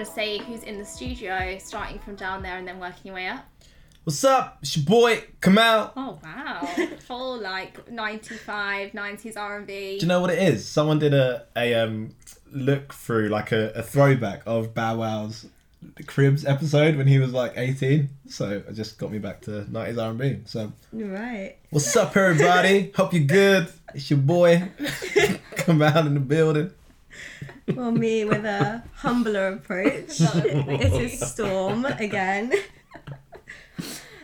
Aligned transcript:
want 0.00 0.08
to 0.08 0.14
say 0.14 0.38
who's 0.38 0.62
in 0.62 0.78
the 0.78 0.84
studio, 0.84 1.58
starting 1.58 1.98
from 1.98 2.14
down 2.14 2.42
there 2.42 2.56
and 2.56 2.66
then 2.66 2.80
working 2.80 3.00
your 3.04 3.16
way 3.16 3.28
up? 3.28 3.44
What's 4.04 4.24
up? 4.24 4.56
It's 4.62 4.74
your 4.74 4.86
boy 4.86 5.24
Kamal. 5.42 5.92
Oh 5.94 6.18
wow, 6.24 6.64
full 7.06 7.38
like 7.38 7.90
95, 7.90 8.92
90s 8.92 9.36
R&B. 9.36 9.98
Do 9.98 10.06
you 10.06 10.08
know 10.08 10.22
what 10.22 10.30
it 10.30 10.38
is? 10.38 10.66
Someone 10.66 10.98
did 10.98 11.12
a 11.12 11.44
a 11.54 11.74
um 11.74 12.14
look 12.50 12.94
through 12.94 13.28
like 13.28 13.52
a, 13.52 13.72
a 13.72 13.82
throwback 13.82 14.40
of 14.46 14.72
Bow 14.72 14.96
Wow's 14.96 15.44
Cribs 16.06 16.46
episode 16.46 16.96
when 16.96 17.06
he 17.06 17.18
was 17.18 17.34
like 17.34 17.52
18. 17.56 18.08
So 18.30 18.62
it 18.66 18.72
just 18.72 18.98
got 18.98 19.12
me 19.12 19.18
back 19.18 19.42
to 19.42 19.66
90s 19.70 20.02
R&B. 20.02 20.38
So 20.46 20.72
Right. 20.94 21.56
what's 21.68 21.94
up 21.94 22.16
everybody? 22.16 22.90
Hope 22.96 23.12
you're 23.12 23.24
good. 23.24 23.68
It's 23.94 24.08
your 24.10 24.18
boy 24.20 24.66
Kamal 25.56 26.06
in 26.06 26.14
the 26.14 26.20
building. 26.20 26.70
Well, 27.76 27.90
me 27.92 28.24
with 28.24 28.44
a 28.44 28.82
humbler 28.96 29.48
approach. 29.48 30.20
it 30.20 30.92
is 30.92 31.20
Storm 31.32 31.84
again. 31.84 32.52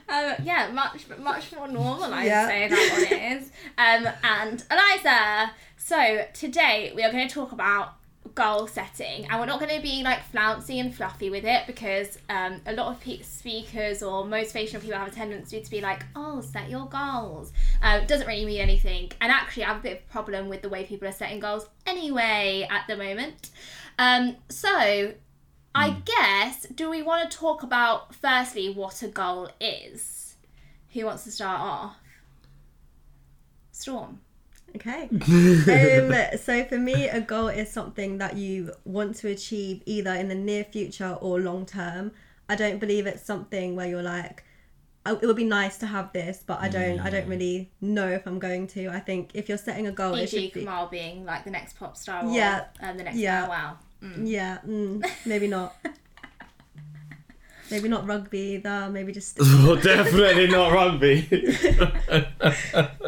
Um, 0.09 0.35
yeah, 0.45 0.71
much 0.73 1.05
much 1.19 1.53
more 1.53 1.67
normal, 1.67 2.15
I'd 2.15 2.27
Yeah. 2.27 2.47
say 2.47 2.69
that 2.69 3.09
one 3.11 3.19
is. 3.21 3.51
Um, 3.77 4.09
and 4.23 4.65
Eliza. 4.71 5.51
So 5.77 6.25
today 6.33 6.93
we 6.95 7.03
are 7.03 7.11
going 7.11 7.27
to 7.27 7.35
talk 7.35 7.51
about 7.53 7.96
goal 8.37 8.69
setting, 8.69 9.27
and 9.27 9.41
we're 9.41 9.47
not 9.47 9.59
going 9.59 9.75
to 9.75 9.83
be 9.83 10.05
like 10.05 10.23
flouncy 10.31 10.79
and 10.79 10.95
fluffy 10.95 11.31
with 11.31 11.45
it 11.45 11.67
because 11.67 12.19
um, 12.29 12.61
a 12.67 12.75
lot 12.75 12.93
of 12.93 13.01
pe- 13.01 13.23
speakers 13.23 14.03
or 14.03 14.25
motivational 14.25 14.81
people 14.81 14.97
have 14.97 15.09
a 15.09 15.11
tendency 15.11 15.61
to 15.61 15.71
be 15.71 15.81
like, 15.81 16.05
"Oh, 16.15 16.41
set 16.41 16.71
your 16.71 16.87
goals." 16.87 17.53
Um, 17.83 18.03
it 18.03 18.09
doesn't 18.09 18.29
really 18.29 18.45
mean 18.45 18.61
anything, 18.61 19.11
and 19.21 19.33
actually, 19.33 19.65
I 19.65 19.69
have 19.69 19.79
a 19.79 19.83
bit 19.83 19.93
of 19.93 19.99
a 19.99 20.13
problem 20.13 20.49
with 20.49 20.63
the 20.63 20.69
way 20.69 20.85
people 20.85 21.09
are 21.09 21.13
setting 21.13 21.41
goals 21.41 21.67
anyway 21.87 22.69
at 22.71 22.87
the 22.87 22.97
moment. 22.97 23.51
Um, 23.99 24.37
so 24.49 25.15
I 25.75 25.91
guess, 26.05 26.67
do 26.75 26.89
we 26.89 27.03
want 27.03 27.31
to 27.31 27.37
talk 27.37 27.63
about 27.63 28.15
firstly 28.15 28.73
what 28.73 29.03
a 29.03 29.09
goal 29.09 29.51
is? 29.61 30.37
Who 30.93 31.05
wants 31.05 31.25
to 31.25 31.31
start 31.31 31.61
off? 31.61 31.97
Storm. 33.73 34.21
Okay. 34.77 35.09
Um, 35.77 36.39
so 36.39 36.65
for 36.65 36.79
me, 36.79 37.09
a 37.09 37.21
goal 37.21 37.49
is 37.49 37.71
something 37.71 38.19
that 38.19 38.37
you 38.37 38.73
want 38.85 39.17
to 39.17 39.29
achieve 39.29 39.83
either 39.87 40.13
in 40.13 40.29
the 40.29 40.35
near 40.35 40.65
future 40.65 41.17
or 41.21 41.41
long 41.41 41.67
term. 41.67 42.13
I 42.49 42.57
don't 42.57 42.79
believe 42.79 43.07
it's 43.07 43.25
something 43.25 43.75
where 43.77 43.89
you're 43.89 44.03
like, 44.03 44.45
oh, 45.05 45.19
it 45.21 45.27
would 45.27 45.37
be 45.37 45.45
nice 45.45 45.79
to 45.79 45.87
have 45.87 46.13
this, 46.13 46.43
but 46.47 46.61
I 46.61 46.69
don't. 46.69 47.01
I 47.01 47.11
don't 47.11 47.29
really 47.29 47.71
know 47.81 48.09
if 48.09 48.27
I'm 48.27 48.39
going 48.39 48.67
to. 48.69 48.89
I 48.89 49.01
think 49.01 49.31
if 49.35 49.49
you're 49.49 49.59
setting 49.59 49.87
a 49.87 49.93
goal, 49.93 50.15
it 50.15 50.29
should 50.29 50.53
be. 50.53 50.61
Kamal 50.61 50.89
being 50.89 51.25
like 51.25 51.45
the 51.45 51.51
next 51.51 51.79
pop 51.79 51.97
star 51.97 52.25
or 52.25 52.33
Yeah. 52.33 52.67
um, 52.81 52.97
the 52.97 53.05
next 53.05 53.17
Yeah. 53.17 53.47
Bow 53.47 53.51
Wow. 53.51 53.79
Yeah, 54.23 54.59
mm, 54.67 55.05
maybe 55.25 55.49
not. 55.49 55.75
maybe 57.71 57.89
not 57.89 58.07
rugby 58.07 58.39
either. 58.55 58.89
Maybe 58.91 59.13
just 59.13 59.39
well, 59.41 59.77
definitely 59.83 60.47
not 60.49 60.73
rugby. 60.73 61.27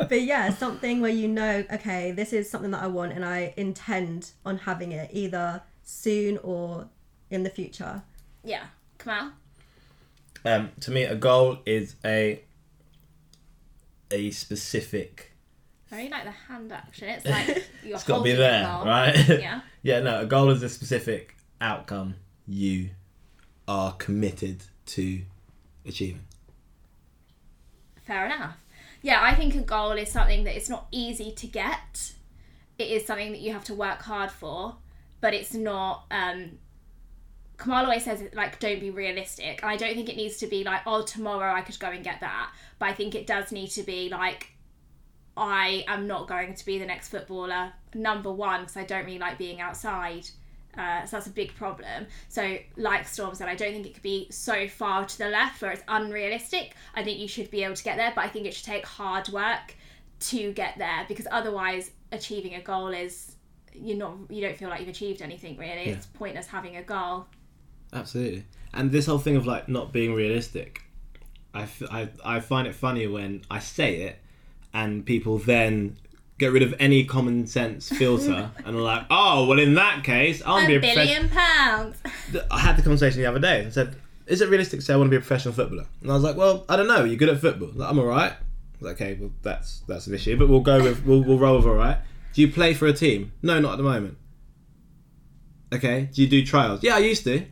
but 0.08 0.22
yeah, 0.22 0.50
something 0.54 1.00
where 1.00 1.10
you 1.10 1.28
know, 1.28 1.64
okay, 1.72 2.12
this 2.12 2.32
is 2.32 2.48
something 2.50 2.70
that 2.72 2.82
I 2.82 2.86
want 2.86 3.12
and 3.12 3.24
I 3.24 3.54
intend 3.56 4.30
on 4.44 4.58
having 4.58 4.92
it 4.92 5.10
either 5.12 5.62
soon 5.82 6.38
or 6.38 6.88
in 7.30 7.42
the 7.42 7.50
future. 7.50 8.02
Yeah. 8.44 8.64
Kamal? 8.98 9.32
um, 10.44 10.70
to 10.80 10.90
me, 10.90 11.02
a 11.04 11.14
goal 11.14 11.58
is 11.66 11.96
a 12.04 12.42
a 14.10 14.30
specific. 14.30 15.32
Very 15.88 16.08
like 16.08 16.24
the 16.24 16.30
hand 16.30 16.72
action. 16.72 17.08
It's 17.08 17.24
like 17.26 17.46
you're 17.84 17.94
It's 17.94 18.04
got 18.04 18.18
to 18.18 18.22
be 18.24 18.30
holding 18.30 18.36
there, 18.38 18.64
goal. 18.64 18.84
right? 18.84 19.28
Yeah. 19.28 19.60
yeah, 19.82 20.00
no, 20.00 20.20
a 20.20 20.26
goal 20.26 20.50
is 20.50 20.62
a 20.62 20.68
specific 20.68 21.36
outcome 21.60 22.14
you 22.46 22.90
are 23.68 23.92
committed 23.92 24.64
to 24.86 25.20
achieving. 25.86 26.24
Fair 28.06 28.26
enough. 28.26 28.56
Yeah, 29.02 29.22
I 29.22 29.34
think 29.34 29.54
a 29.54 29.60
goal 29.60 29.92
is 29.92 30.10
something 30.10 30.44
that 30.44 30.56
it's 30.56 30.70
not 30.70 30.86
easy 30.90 31.30
to 31.32 31.46
get. 31.46 32.14
It 32.78 32.88
is 32.88 33.06
something 33.06 33.30
that 33.32 33.40
you 33.40 33.52
have 33.52 33.64
to 33.64 33.74
work 33.74 34.02
hard 34.02 34.30
for, 34.30 34.76
but 35.20 35.34
it's 35.34 35.54
not. 35.54 36.06
Um, 36.10 36.58
Kamal 37.58 37.84
always 37.84 38.04
says 38.04 38.22
like, 38.34 38.58
don't 38.60 38.80
be 38.80 38.90
realistic, 38.90 39.60
and 39.62 39.70
I 39.70 39.76
don't 39.76 39.94
think 39.94 40.08
it 40.08 40.16
needs 40.16 40.38
to 40.38 40.46
be 40.46 40.64
like, 40.64 40.80
oh, 40.86 41.02
tomorrow 41.02 41.52
I 41.52 41.60
could 41.60 41.78
go 41.78 41.88
and 41.88 42.02
get 42.02 42.20
that. 42.20 42.50
But 42.78 42.86
I 42.86 42.92
think 42.94 43.14
it 43.14 43.26
does 43.26 43.52
need 43.52 43.68
to 43.72 43.82
be 43.82 44.08
like, 44.08 44.52
I 45.36 45.84
am 45.86 46.06
not 46.06 46.26
going 46.26 46.54
to 46.54 46.66
be 46.66 46.78
the 46.78 46.86
next 46.86 47.08
footballer. 47.08 47.72
Number 47.94 48.32
one, 48.32 48.60
because 48.60 48.76
I 48.76 48.84
don't 48.84 49.04
really 49.04 49.18
like 49.18 49.38
being 49.38 49.60
outside. 49.60 50.28
Uh, 50.76 51.04
so 51.04 51.16
that's 51.16 51.26
a 51.26 51.30
big 51.30 51.54
problem. 51.56 52.06
So, 52.28 52.58
like 52.76 53.06
Storm 53.08 53.34
said, 53.34 53.48
I 53.48 53.54
don't 53.56 53.72
think 53.72 53.86
it 53.86 53.94
could 53.94 54.02
be 54.02 54.28
so 54.30 54.68
far 54.68 55.04
to 55.04 55.18
the 55.18 55.28
left 55.28 55.60
where 55.60 55.72
it's 55.72 55.82
unrealistic. 55.88 56.74
I 56.94 57.02
think 57.02 57.18
you 57.18 57.26
should 57.26 57.50
be 57.50 57.64
able 57.64 57.74
to 57.74 57.82
get 57.82 57.96
there, 57.96 58.12
but 58.14 58.24
I 58.24 58.28
think 58.28 58.46
it 58.46 58.54
should 58.54 58.66
take 58.66 58.86
hard 58.86 59.28
work 59.30 59.74
to 60.20 60.52
get 60.52 60.78
there 60.78 61.04
because 61.08 61.26
otherwise, 61.30 61.90
achieving 62.12 62.54
a 62.54 62.60
goal 62.60 62.88
is 62.88 63.34
you're 63.74 63.96
not 63.96 64.16
you 64.28 64.40
don't 64.40 64.56
feel 64.56 64.68
like 64.68 64.80
you've 64.80 64.88
achieved 64.88 65.22
anything 65.22 65.56
really. 65.56 65.86
Yeah. 65.86 65.92
It's 65.94 66.06
pointless 66.06 66.46
having 66.46 66.76
a 66.76 66.82
goal. 66.82 67.26
Absolutely. 67.92 68.44
And 68.72 68.90
this 68.90 69.06
whole 69.06 69.18
thing 69.18 69.36
of 69.36 69.46
like 69.46 69.68
not 69.68 69.92
being 69.92 70.14
realistic, 70.14 70.82
I, 71.54 71.62
f- 71.62 71.82
I, 71.90 72.08
I 72.24 72.40
find 72.40 72.68
it 72.68 72.74
funny 72.74 73.06
when 73.06 73.42
I 73.50 73.60
say 73.60 74.02
it 74.02 74.18
and 74.74 75.04
people 75.04 75.38
then 75.38 75.96
get 76.38 76.52
rid 76.52 76.62
of 76.62 76.74
any 76.78 77.04
common 77.04 77.46
sense 77.46 77.88
filter 77.98 78.50
and 78.64 78.76
are 78.76 78.80
like, 78.80 79.04
oh, 79.10 79.46
well, 79.46 79.58
in 79.58 79.74
that 79.74 80.04
case, 80.04 80.42
I'll 80.46 80.66
be 80.66 80.76
a 80.76 80.80
professional. 80.80 81.04
billion 81.06 81.28
pounds. 81.28 82.02
I 82.50 82.58
had 82.60 82.76
the 82.76 82.82
conversation 82.82 83.20
the 83.20 83.26
other 83.26 83.40
day 83.40 83.64
and 83.64 83.72
said, 83.72 83.96
is 84.26 84.40
it 84.40 84.48
realistic 84.48 84.80
to 84.80 84.84
say 84.86 84.94
I 84.94 84.96
want 84.96 85.08
to 85.08 85.10
be 85.10 85.16
a 85.16 85.20
professional 85.20 85.54
footballer? 85.54 85.86
And 86.02 86.10
I 86.10 86.14
was 86.14 86.22
like, 86.22 86.36
well, 86.36 86.64
I 86.68 86.76
don't 86.76 86.86
know. 86.86 87.04
You're 87.04 87.16
good 87.16 87.30
at 87.30 87.40
football. 87.40 87.70
Like, 87.74 87.90
I'm 87.90 87.98
all 87.98 88.06
right. 88.06 88.32
I 88.32 88.84
like, 88.84 88.94
okay, 88.94 89.16
well, 89.20 89.30
that's 89.42 89.80
that's 89.88 90.06
an 90.06 90.14
issue, 90.14 90.36
but 90.36 90.48
we'll 90.48 90.60
go 90.60 90.80
with 90.80 91.04
we'll, 91.04 91.24
we'll 91.24 91.38
roll 91.38 91.56
with 91.56 91.66
all 91.66 91.74
right. 91.74 91.96
Do 92.32 92.42
you 92.42 92.48
play 92.52 92.74
for 92.74 92.86
a 92.86 92.92
team? 92.92 93.32
No, 93.42 93.58
not 93.58 93.72
at 93.72 93.76
the 93.78 93.82
moment. 93.82 94.16
Okay. 95.72 96.08
Do 96.12 96.22
you 96.22 96.28
do 96.28 96.44
trials? 96.44 96.84
Yeah, 96.84 96.94
I 96.94 96.98
used 96.98 97.24
to. 97.24 97.44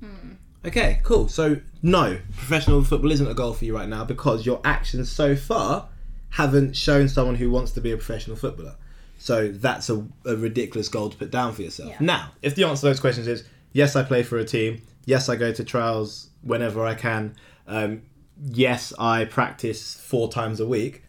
Hmm. 0.00 0.32
Okay, 0.64 1.00
cool. 1.02 1.28
So 1.28 1.60
no, 1.82 2.18
professional 2.36 2.84
football 2.84 3.10
isn't 3.12 3.26
a 3.26 3.34
goal 3.34 3.54
for 3.54 3.64
you 3.64 3.74
right 3.74 3.88
now 3.88 4.04
because 4.04 4.44
your 4.44 4.60
actions 4.64 5.10
so 5.10 5.34
far 5.34 5.88
haven't 6.34 6.76
shown 6.76 7.08
someone 7.08 7.36
who 7.36 7.48
wants 7.48 7.70
to 7.70 7.80
be 7.80 7.92
a 7.92 7.96
professional 7.96 8.36
footballer. 8.36 8.74
So 9.18 9.52
that's 9.52 9.88
a, 9.88 10.04
a 10.26 10.34
ridiculous 10.34 10.88
goal 10.88 11.08
to 11.10 11.16
put 11.16 11.30
down 11.30 11.52
for 11.52 11.62
yourself. 11.62 11.90
Yeah. 11.90 11.96
Now, 12.00 12.32
if 12.42 12.56
the 12.56 12.64
answer 12.64 12.80
to 12.80 12.86
those 12.86 12.98
questions 12.98 13.28
is 13.28 13.44
yes, 13.72 13.94
I 13.94 14.02
play 14.02 14.24
for 14.24 14.38
a 14.38 14.44
team. 14.44 14.82
Yes, 15.04 15.28
I 15.28 15.36
go 15.36 15.52
to 15.52 15.62
trials 15.62 16.30
whenever 16.42 16.84
I 16.84 16.96
can. 16.96 17.36
Um, 17.68 18.02
yes, 18.36 18.92
I 18.98 19.26
practice 19.26 19.94
four 19.94 20.28
times 20.28 20.58
a 20.58 20.66
week. 20.66 21.04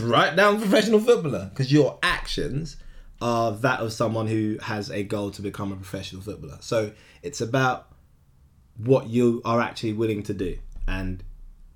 Write 0.00 0.36
down 0.36 0.58
professional 0.58 1.00
footballer 1.00 1.50
because 1.50 1.70
your 1.70 1.98
actions 2.02 2.78
are 3.20 3.52
that 3.52 3.80
of 3.80 3.92
someone 3.92 4.26
who 4.26 4.56
has 4.62 4.90
a 4.90 5.02
goal 5.02 5.30
to 5.32 5.42
become 5.42 5.70
a 5.70 5.76
professional 5.76 6.22
footballer. 6.22 6.56
So 6.60 6.92
it's 7.20 7.42
about 7.42 7.88
what 8.78 9.10
you 9.10 9.42
are 9.44 9.60
actually 9.60 9.92
willing 9.92 10.22
to 10.22 10.32
do. 10.32 10.56
And 10.88 11.22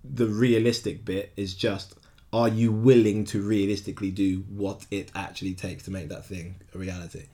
the 0.02 0.26
realistic 0.28 1.04
bit 1.04 1.34
is 1.36 1.54
just 1.54 1.94
are 2.32 2.48
you 2.48 2.72
willing 2.72 3.24
to 3.26 3.40
realistically 3.40 4.10
do 4.10 4.44
what 4.48 4.84
it 4.90 5.10
actually 5.14 5.54
takes 5.54 5.84
to 5.84 5.90
make 5.90 6.08
that 6.08 6.26
thing 6.26 6.56
a 6.74 6.78
reality? 6.78 7.26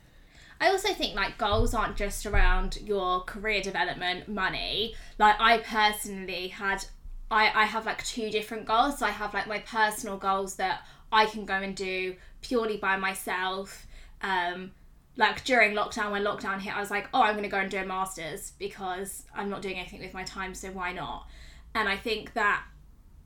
I 0.61 0.69
also 0.69 0.93
think 0.93 1.15
like 1.15 1.37
goals 1.37 1.73
aren't 1.73 1.97
just 1.97 2.25
around 2.25 2.79
your 2.85 3.21
career 3.23 3.61
development, 3.61 4.29
money. 4.29 4.95
Like 5.19 5.35
I 5.39 5.57
personally 5.57 6.47
had 6.47 6.85
I, 7.29 7.51
I 7.53 7.65
have 7.65 7.85
like 7.85 8.05
two 8.05 8.29
different 8.29 8.65
goals. 8.65 8.99
So 8.99 9.05
I 9.05 9.09
have 9.09 9.33
like 9.33 9.47
my 9.47 9.59
personal 9.59 10.17
goals 10.17 10.55
that 10.55 10.85
I 11.11 11.25
can 11.25 11.45
go 11.45 11.55
and 11.55 11.75
do 11.75 12.15
purely 12.41 12.77
by 12.77 12.95
myself. 12.95 13.87
Um 14.21 14.71
like 15.17 15.43
during 15.43 15.75
lockdown 15.75 16.11
when 16.11 16.23
lockdown 16.23 16.59
hit, 16.59 16.75
I 16.75 16.79
was 16.79 16.91
like, 16.91 17.09
oh, 17.13 17.21
I'm 17.21 17.35
gonna 17.35 17.49
go 17.49 17.57
and 17.57 17.69
do 17.69 17.77
a 17.79 17.85
masters 17.85 18.53
because 18.57 19.25
I'm 19.35 19.49
not 19.49 19.61
doing 19.61 19.77
anything 19.77 19.99
with 19.99 20.13
my 20.13 20.23
time, 20.23 20.55
so 20.55 20.69
why 20.69 20.93
not? 20.93 21.27
And 21.75 21.89
I 21.89 21.97
think 21.97 22.33
that 22.33 22.63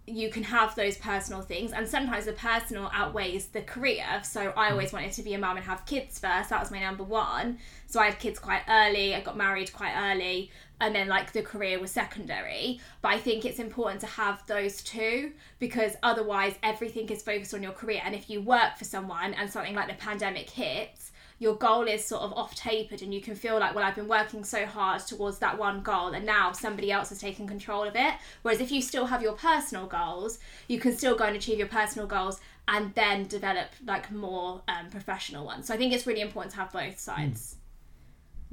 you 0.08 0.30
can 0.30 0.44
have 0.44 0.74
those 0.76 0.98
personal 0.98 1.42
things 1.42 1.74
and 1.74 1.86
sometimes 1.86 2.26
the 2.26 2.32
personal 2.32 2.90
outweighs 2.94 3.48
the 3.48 3.62
career. 3.62 4.06
So 4.24 4.54
i 4.56 4.70
mm. 4.70 4.72
always 4.72 4.94
wanted 4.94 5.12
to 5.12 5.22
be 5.22 5.34
a 5.34 5.38
mum 5.38 5.58
and 5.58 5.66
have 5.66 5.86
kids 5.86 6.18
first 6.18 6.50
that 6.50 6.60
was 6.60 6.72
my 6.72 6.80
number 6.80 7.04
one. 7.04 7.60
So 7.88 8.00
i 8.00 8.06
had 8.06 8.20
kids 8.20 8.40
quite 8.40 8.62
early 8.70 9.14
i 9.14 9.22
got 9.22 9.36
married 9.36 9.72
quite 9.74 9.94
early 9.96 10.50
and 10.80 10.96
then 10.96 11.08
like 11.08 11.34
the 11.34 11.42
career 11.42 11.80
was 11.80 11.92
secondary. 11.92 12.80
But 13.02 13.10
i 13.10 13.18
think 13.18 13.44
it's 13.44 13.60
important 13.60 14.00
to 14.02 14.08
have 14.08 14.46
those 14.48 14.82
two 14.82 15.34
because 15.60 15.98
otherwise 16.04 16.56
everything 16.64 17.10
is 17.10 17.22
focused 17.22 17.54
on 17.54 17.62
your 17.62 17.74
career 17.74 18.02
and 18.04 18.16
if 18.16 18.30
you 18.30 18.42
work 18.42 18.78
for 18.78 18.86
someone 18.86 19.34
and 19.34 19.52
something 19.52 19.76
like 19.76 19.90
the 19.90 19.96
pandemic 19.96 20.50
hits 20.50 21.12
your 21.40 21.56
goal 21.56 21.84
is 21.84 22.04
sort 22.04 22.24
of 22.24 22.34
off 22.34 22.56
tapered 22.56 23.02
and 23.02 23.14
you 23.14 23.22
can 23.22 23.36
feel 23.36 23.60
like 23.60 23.76
well 23.76 23.84
I've 23.84 23.96
been 23.96 24.08
working 24.08 24.44
so 24.44 24.66
hard 24.66 25.02
towards 25.02 25.40
that 25.40 25.58
one 25.58 25.82
goal 25.82 26.10
and 26.10 26.26
now 26.26 26.52
somebody 26.52 26.92
else 26.92 27.10
has 27.10 27.20
taken 27.20 27.48
control 27.48 27.84
of 27.84 27.96
it. 27.96 28.16
Whereas 28.42 28.60
if 28.60 28.72
you 28.72 28.82
still 28.82 29.06
have 29.06 29.22
your 29.22 29.34
personal 29.34 29.86
goals 29.86 30.40
you 30.68 30.80
can 30.80 30.96
still 30.98 31.16
go 31.16 31.26
and 31.26 31.36
achieve 31.36 31.60
your 31.60 31.68
personal 31.68 32.08
goals 32.08 32.40
and 32.68 32.94
then 32.96 33.28
develop 33.28 33.70
like 33.86 34.12
more 34.12 34.62
um, 34.68 34.90
professional 34.90 35.46
ones. 35.46 35.68
So 35.68 35.74
I 35.74 35.78
think 35.78 35.94
it's 35.94 36.06
really 36.06 36.22
important 36.22 36.54
to 36.54 36.60
have 36.60 36.72
both 36.74 37.00
sides. 37.00 37.56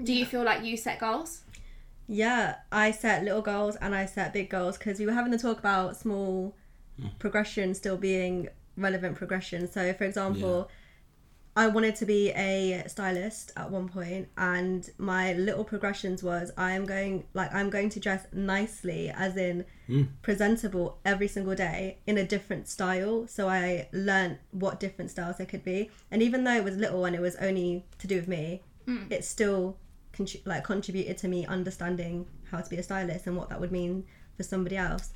Do 0.03 0.13
you 0.13 0.25
feel 0.25 0.45
like 0.45 0.65
you 0.65 0.77
set 0.77 0.99
goals? 0.99 1.43
Yeah, 2.07 2.57
I 2.71 2.91
set 2.91 3.25
little 3.25 3.43
goals 3.43 3.77
and 3.77 3.95
I 3.95 4.07
set 4.07 4.33
big 4.33 4.51
goals 4.51 4.77
because 4.77 4.99
we 4.99 5.07
were 5.07 5.13
having 5.13 5.33
to 5.33 5.39
talk 5.39 5.59
about 5.59 5.97
small 5.97 6.55
progression 7.19 7.75
still 7.75 7.97
being 7.97 8.49
relevant 8.77 9.17
progression. 9.17 9.71
So, 9.71 9.93
for 9.95 10.05
example, 10.05 10.71
I 11.57 11.69
wanted 11.69 11.95
to 11.97 12.07
be 12.07 12.31
a 12.31 12.83
stylist 12.89 13.53
at 13.57 13.71
one 13.71 13.89
point, 13.89 14.29
and 14.37 14.89
my 14.99 15.35
little 15.35 15.63
progressions 15.65 16.23
was 16.23 16.51
I 16.57 16.73
am 16.73 16.85
going 16.85 17.25
like 17.33 17.55
I'm 17.55 17.71
going 17.71 17.91
to 17.91 18.01
dress 18.01 18.27
nicely, 18.33 19.11
as 19.11 19.37
in 19.37 19.65
presentable 20.23 20.99
every 21.05 21.29
single 21.29 21.55
day 21.55 21.99
in 22.07 22.19
a 22.19 22.25
different 22.25 22.67
style. 22.69 23.27
So 23.29 23.49
I 23.49 23.89
learned 23.93 24.39
what 24.51 24.81
different 24.81 25.11
styles 25.13 25.37
there 25.37 25.47
could 25.47 25.65
be, 25.65 25.91
and 26.11 26.23
even 26.23 26.43
though 26.45 26.55
it 26.57 26.65
was 26.65 26.77
little 26.77 27.05
and 27.05 27.15
it 27.15 27.21
was 27.21 27.37
only 27.37 27.85
to 27.99 28.07
do 28.07 28.17
with 28.17 28.29
me, 28.29 28.63
it 29.11 29.25
still 29.25 29.77
contri- 30.13 30.45
like 30.47 30.65
contributed 30.65 31.17
to 31.19 31.29
me 31.29 31.47
understanding 31.47 32.27
how 32.51 32.61
to 32.61 32.69
be 32.69 32.77
a 32.77 32.83
stylist 32.83 33.27
and 33.27 33.37
what 33.37 33.49
that 33.49 33.61
would 33.61 33.73
mean 33.73 34.05
for 34.37 34.43
somebody 34.43 34.77
else. 34.77 35.13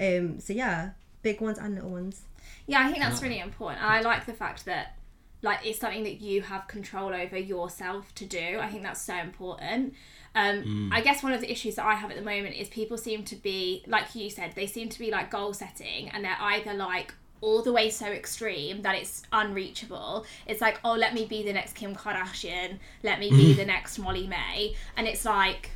Um, 0.00 0.40
so 0.40 0.52
yeah, 0.54 0.90
big 1.22 1.40
ones 1.40 1.58
and 1.58 1.74
little 1.74 1.90
ones. 1.90 2.22
Yeah, 2.66 2.86
I 2.86 2.90
think 2.90 3.02
that's 3.02 3.22
really 3.22 3.38
important. 3.40 3.82
And 3.82 3.90
I 3.90 4.00
like 4.00 4.26
the 4.26 4.32
fact 4.32 4.64
that 4.64 4.96
like 5.44 5.64
it's 5.64 5.78
something 5.78 6.02
that 6.04 6.20
you 6.20 6.42
have 6.42 6.66
control 6.66 7.14
over 7.14 7.36
yourself 7.36 8.14
to 8.16 8.24
do. 8.24 8.58
I 8.60 8.68
think 8.68 8.82
that's 8.82 9.02
so 9.02 9.14
important. 9.14 9.94
Um, 10.34 10.90
I 10.92 11.00
guess 11.00 11.22
one 11.22 11.32
of 11.32 11.40
the 11.40 11.52
issues 11.52 11.76
that 11.76 11.84
I 11.84 11.94
have 11.94 12.10
at 12.10 12.16
the 12.16 12.24
moment 12.24 12.56
is 12.56 12.68
people 12.68 12.98
seem 12.98 13.22
to 13.24 13.36
be 13.36 13.84
like 13.86 14.14
you 14.14 14.30
said, 14.30 14.52
they 14.56 14.66
seem 14.66 14.88
to 14.88 14.98
be 14.98 15.10
like 15.10 15.30
goal 15.30 15.52
setting 15.52 16.08
and 16.08 16.24
they're 16.24 16.36
either 16.40 16.74
like 16.74 17.14
all 17.40 17.62
the 17.62 17.72
way 17.72 17.90
so 17.90 18.06
extreme 18.06 18.82
that 18.82 18.96
it's 18.96 19.22
unreachable. 19.32 20.24
It's 20.46 20.62
like, 20.62 20.80
oh, 20.82 20.94
let 20.94 21.12
me 21.12 21.26
be 21.26 21.42
the 21.44 21.52
next 21.52 21.74
Kim 21.74 21.94
Kardashian, 21.94 22.78
let 23.02 23.20
me 23.20 23.28
be 23.28 23.52
the 23.52 23.66
next 23.66 23.98
Molly-Mae, 23.98 24.74
and 24.96 25.06
it's 25.06 25.26
like, 25.26 25.70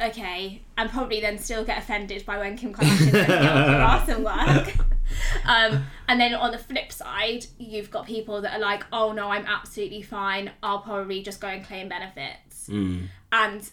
okay, 0.00 0.60
and 0.76 0.90
probably 0.90 1.20
then 1.20 1.38
still 1.38 1.64
get 1.64 1.78
offended 1.78 2.26
by 2.26 2.38
when 2.38 2.56
Kim 2.56 2.74
Kardashian 2.74 3.12
doesn't 3.12 3.28
get 3.28 3.44
off 3.44 3.68
her 3.68 3.74
ass 3.74 4.08
and 4.08 4.24
work. 4.24 4.86
um, 5.44 5.86
and 6.08 6.20
then 6.20 6.34
on 6.34 6.50
the 6.50 6.58
flip 6.58 6.92
side, 6.92 7.46
you've 7.58 7.90
got 7.90 8.06
people 8.06 8.40
that 8.42 8.56
are 8.56 8.60
like, 8.60 8.84
oh 8.92 9.12
no, 9.12 9.28
I'm 9.28 9.46
absolutely 9.46 10.02
fine. 10.02 10.50
I'll 10.62 10.80
probably 10.80 11.22
just 11.22 11.40
go 11.40 11.48
and 11.48 11.64
claim 11.64 11.88
benefits. 11.88 12.68
And 13.32 13.70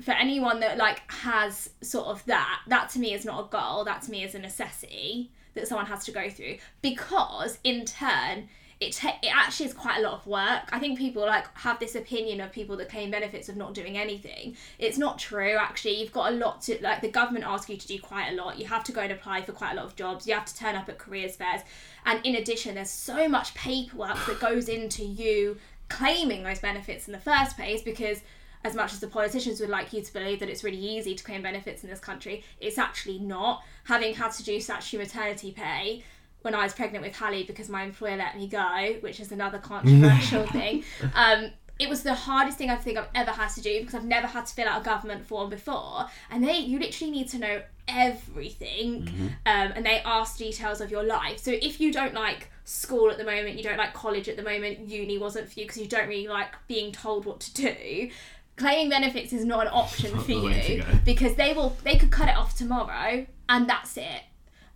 for 0.00 0.12
anyone 0.12 0.60
that 0.60 0.78
like 0.78 1.10
has 1.10 1.70
sort 1.82 2.06
of 2.06 2.24
that, 2.26 2.60
that 2.68 2.90
to 2.90 2.98
me 2.98 3.12
is 3.12 3.24
not 3.24 3.46
a 3.46 3.48
goal. 3.48 3.84
That 3.84 4.02
to 4.02 4.10
me 4.10 4.24
is 4.24 4.34
a 4.34 4.38
necessity 4.38 5.30
that 5.54 5.68
someone 5.68 5.86
has 5.86 6.04
to 6.04 6.12
go 6.12 6.30
through 6.30 6.56
because 6.80 7.58
in 7.64 7.84
turn 7.84 8.48
it, 8.80 8.92
ta- 8.94 9.18
it 9.22 9.28
actually 9.28 9.66
is 9.66 9.74
quite 9.74 9.98
a 9.98 10.00
lot 10.00 10.14
of 10.14 10.26
work. 10.26 10.62
I 10.72 10.78
think 10.78 10.98
people 10.98 11.22
like 11.22 11.46
have 11.58 11.78
this 11.78 11.94
opinion 11.94 12.40
of 12.40 12.50
people 12.50 12.78
that 12.78 12.88
claim 12.88 13.10
benefits 13.10 13.50
of 13.50 13.56
not 13.56 13.74
doing 13.74 13.98
anything. 13.98 14.56
It's 14.78 14.96
not 14.96 15.18
true 15.18 15.56
actually. 15.60 16.00
You've 16.00 16.12
got 16.12 16.32
a 16.32 16.36
lot 16.36 16.62
to 16.62 16.78
like 16.82 17.02
the 17.02 17.10
government 17.10 17.44
asks 17.46 17.68
you 17.68 17.76
to 17.76 17.86
do 17.86 17.98
quite 17.98 18.30
a 18.30 18.34
lot. 18.34 18.58
You 18.58 18.66
have 18.66 18.82
to 18.84 18.92
go 18.92 19.02
and 19.02 19.12
apply 19.12 19.42
for 19.42 19.52
quite 19.52 19.72
a 19.72 19.76
lot 19.76 19.84
of 19.84 19.96
jobs. 19.96 20.26
You 20.26 20.32
have 20.34 20.46
to 20.46 20.56
turn 20.56 20.76
up 20.76 20.88
at 20.88 20.98
careers 20.98 21.36
fairs. 21.36 21.60
And 22.06 22.24
in 22.24 22.36
addition 22.36 22.76
there's 22.76 22.90
so 22.90 23.28
much 23.28 23.54
paperwork 23.54 24.24
that 24.26 24.40
goes 24.40 24.68
into 24.68 25.04
you 25.04 25.58
claiming 25.90 26.42
those 26.42 26.60
benefits 26.60 27.06
in 27.06 27.12
the 27.12 27.18
first 27.18 27.56
place 27.56 27.82
because 27.82 28.22
as 28.64 28.74
much 28.74 28.92
as 28.92 29.00
the 29.00 29.06
politicians 29.06 29.60
would 29.60 29.70
like 29.70 29.92
you 29.92 30.02
to 30.02 30.12
believe 30.12 30.40
that 30.40 30.48
it's 30.48 30.64
really 30.64 30.78
easy 30.78 31.14
to 31.14 31.24
claim 31.24 31.42
benefits 31.42 31.82
in 31.82 31.90
this 31.90 32.00
country, 32.00 32.44
it's 32.60 32.78
actually 32.78 33.18
not. 33.18 33.62
Having 33.84 34.14
had 34.14 34.32
to 34.32 34.42
do 34.42 34.60
statutory 34.60 35.02
maternity 35.02 35.50
pay 35.50 36.02
when 36.42 36.54
I 36.54 36.64
was 36.64 36.72
pregnant 36.72 37.04
with 37.04 37.16
Hallie 37.16 37.44
because 37.44 37.68
my 37.68 37.82
employer 37.82 38.16
let 38.16 38.36
me 38.36 38.48
go, 38.48 38.96
which 39.00 39.20
is 39.20 39.32
another 39.32 39.58
controversial 39.72 40.46
thing. 40.46 40.84
Um, 41.14 41.50
it 41.78 41.88
was 41.88 42.02
the 42.02 42.14
hardest 42.14 42.58
thing 42.58 42.68
I 42.68 42.76
think 42.76 42.98
I've 42.98 43.08
ever 43.14 43.30
had 43.30 43.48
to 43.48 43.62
do 43.62 43.80
because 43.80 43.94
I've 43.94 44.04
never 44.04 44.26
had 44.26 44.44
to 44.46 44.54
fill 44.54 44.68
out 44.68 44.82
a 44.82 44.84
government 44.84 45.26
form 45.26 45.48
before, 45.48 46.06
and 46.30 46.44
they 46.44 46.58
you 46.58 46.78
literally 46.78 47.10
need 47.10 47.28
to 47.30 47.38
know 47.38 47.62
everything, 47.88 49.08
um, 49.46 49.72
and 49.74 49.84
they 49.84 50.00
ask 50.04 50.36
details 50.36 50.82
of 50.82 50.90
your 50.90 51.02
life. 51.02 51.38
So 51.38 51.52
if 51.52 51.80
you 51.80 51.90
don't 51.90 52.12
like 52.12 52.50
school 52.64 53.10
at 53.10 53.16
the 53.16 53.24
moment, 53.24 53.56
you 53.56 53.64
don't 53.64 53.78
like 53.78 53.94
college 53.94 54.28
at 54.28 54.36
the 54.36 54.42
moment, 54.42 54.80
uni 54.88 55.16
wasn't 55.16 55.50
for 55.50 55.58
you 55.58 55.66
because 55.66 55.80
you 55.80 55.88
don't 55.88 56.06
really 56.06 56.28
like 56.28 56.48
being 56.68 56.92
told 56.92 57.24
what 57.24 57.40
to 57.40 57.54
do. 57.54 58.10
Claiming 58.56 58.90
benefits 58.90 59.32
is 59.32 59.46
not 59.46 59.66
an 59.66 59.72
option 59.72 60.10
for 60.20 60.42
way 60.42 60.60
to 60.60 60.74
you 60.74 60.84
because 61.06 61.34
they 61.36 61.54
will 61.54 61.76
they 61.82 61.96
could 61.96 62.10
cut 62.10 62.28
it 62.28 62.36
off 62.36 62.54
tomorrow 62.54 63.26
and 63.48 63.68
that's 63.68 63.96
it. 63.96 64.22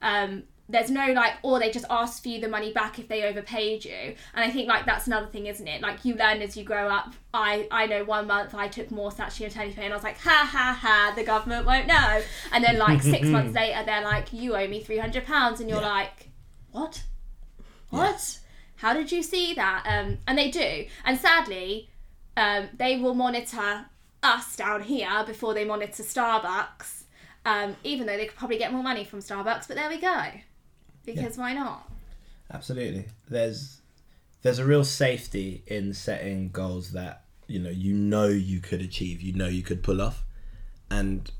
Um, 0.00 0.44
there's 0.68 0.90
no 0.90 1.12
like, 1.12 1.34
or 1.42 1.58
they 1.58 1.70
just 1.70 1.84
ask 1.90 2.22
for 2.22 2.30
you 2.30 2.40
the 2.40 2.48
money 2.48 2.72
back 2.72 2.98
if 2.98 3.06
they 3.06 3.24
overpaid 3.24 3.84
you. 3.84 3.92
And 3.92 4.16
I 4.44 4.50
think 4.50 4.66
like 4.66 4.86
that's 4.86 5.06
another 5.06 5.26
thing, 5.26 5.46
isn't 5.46 5.66
it? 5.68 5.82
Like 5.82 6.04
you 6.06 6.14
learn 6.14 6.40
as 6.40 6.56
you 6.56 6.64
grow 6.64 6.88
up. 6.88 7.12
I 7.34 7.68
I 7.70 7.86
know 7.86 8.02
one 8.04 8.26
month 8.26 8.54
I 8.54 8.68
took 8.68 8.90
more 8.90 9.12
statutory 9.12 9.48
maternity 9.50 9.74
pay 9.76 9.84
and 9.84 9.92
I 9.92 9.96
was 9.96 10.04
like, 10.04 10.18
ha 10.18 10.48
ha 10.50 10.78
ha, 10.80 11.12
the 11.14 11.22
government 11.24 11.66
won't 11.66 11.86
know. 11.86 12.22
And 12.52 12.64
then 12.64 12.78
like 12.78 13.02
six 13.02 13.26
months 13.36 13.54
later, 13.54 13.82
they're 13.84 14.02
like, 14.02 14.32
you 14.32 14.56
owe 14.56 14.66
me 14.66 14.80
three 14.82 14.98
hundred 14.98 15.26
pounds, 15.26 15.60
and 15.60 15.68
you're 15.68 15.80
Yeah. 15.82 15.88
like, 15.88 16.28
what? 16.72 17.02
What? 17.90 18.38
How 18.76 18.92
did 18.94 19.12
you 19.12 19.22
see 19.22 19.54
that? 19.54 19.84
Um, 19.86 20.18
and 20.26 20.36
they 20.38 20.50
do. 20.50 20.86
And 21.04 21.18
sadly, 21.18 21.90
um, 22.36 22.68
they 22.76 22.96
will 22.96 23.14
monitor 23.14 23.86
us 24.22 24.56
down 24.56 24.82
here 24.82 25.24
before 25.26 25.54
they 25.54 25.64
monitor 25.64 26.02
Starbucks. 26.02 27.02
Um, 27.46 27.76
even 27.84 28.06
though 28.06 28.16
they 28.16 28.24
could 28.26 28.36
probably 28.38 28.56
get 28.58 28.72
more 28.72 28.82
money 28.82 29.04
from 29.04 29.20
Starbucks, 29.20 29.68
but 29.68 29.76
there 29.76 29.88
we 29.90 30.00
go. 30.00 30.22
Because 31.04 31.36
why 31.36 31.52
not? 31.52 31.88
Absolutely. 32.52 33.06
There's 33.28 33.80
there's 34.42 34.58
a 34.58 34.64
real 34.64 34.84
safety 34.84 35.62
in 35.66 35.94
setting 35.94 36.50
goals 36.50 36.92
that 36.92 37.24
you 37.46 37.58
know 37.58 37.70
you 37.70 37.94
know 37.94 38.28
you 38.28 38.60
could 38.60 38.80
achieve, 38.80 39.20
you 39.20 39.32
know 39.32 39.48
you 39.48 39.62
could 39.62 39.82
pull 39.82 40.00
off, 40.00 40.24
and 40.90 41.30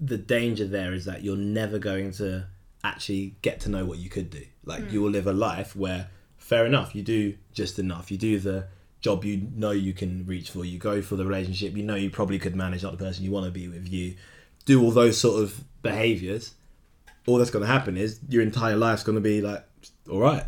the 0.00 0.18
danger 0.18 0.66
there 0.66 0.92
is 0.92 1.04
that 1.04 1.22
you're 1.22 1.36
never 1.36 1.78
going 1.78 2.12
to 2.12 2.46
actually 2.84 3.36
get 3.42 3.60
to 3.60 3.68
know 3.68 3.84
what 3.84 3.98
you 3.98 4.10
could 4.10 4.30
do. 4.30 4.44
Like 4.64 4.82
hmm. 4.84 4.94
you 4.94 5.02
will 5.02 5.10
live 5.10 5.26
a 5.26 5.32
life 5.32 5.76
where, 5.76 6.08
fair 6.36 6.66
enough, 6.66 6.94
you 6.94 7.02
do 7.02 7.36
just 7.52 7.78
enough. 7.78 8.10
You 8.10 8.18
do 8.18 8.38
the 8.38 8.66
job 9.00 9.24
you 9.24 9.48
know 9.54 9.70
you 9.70 9.92
can 9.92 10.26
reach 10.26 10.50
for. 10.50 10.64
You 10.64 10.78
go 10.78 11.02
for 11.02 11.16
the 11.16 11.24
relationship 11.26 11.76
you 11.76 11.82
know 11.82 11.94
you 11.94 12.10
probably 12.10 12.38
could 12.38 12.56
manage, 12.56 12.82
not 12.82 12.92
the 12.92 13.04
person 13.04 13.24
you 13.24 13.30
want 13.30 13.46
to 13.46 13.52
be 13.52 13.68
with. 13.68 13.88
You 13.88 14.14
do 14.64 14.82
all 14.82 14.90
those 14.90 15.18
sort 15.18 15.42
of 15.42 15.64
behaviors. 15.82 16.54
All 17.26 17.38
that's 17.38 17.50
going 17.50 17.64
to 17.64 17.70
happen 17.70 17.96
is 17.96 18.20
your 18.28 18.42
entire 18.42 18.76
life's 18.76 19.04
going 19.04 19.16
to 19.16 19.22
be 19.22 19.40
like, 19.40 19.64
all 20.10 20.20
right. 20.20 20.44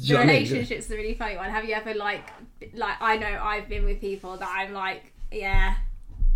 The 0.00 0.14
know 0.14 0.20
what 0.20 0.22
I 0.22 0.26
mean? 0.26 0.42
relationship's 0.44 0.90
a 0.90 0.96
really 0.96 1.14
funny 1.14 1.36
one. 1.36 1.50
Have 1.50 1.64
you 1.64 1.74
ever 1.74 1.94
like, 1.94 2.28
like 2.74 2.96
I 3.00 3.16
know 3.16 3.38
I've 3.42 3.68
been 3.68 3.84
with 3.84 4.00
people 4.00 4.36
that 4.36 4.48
I'm 4.48 4.72
like, 4.72 5.12
yeah, 5.30 5.76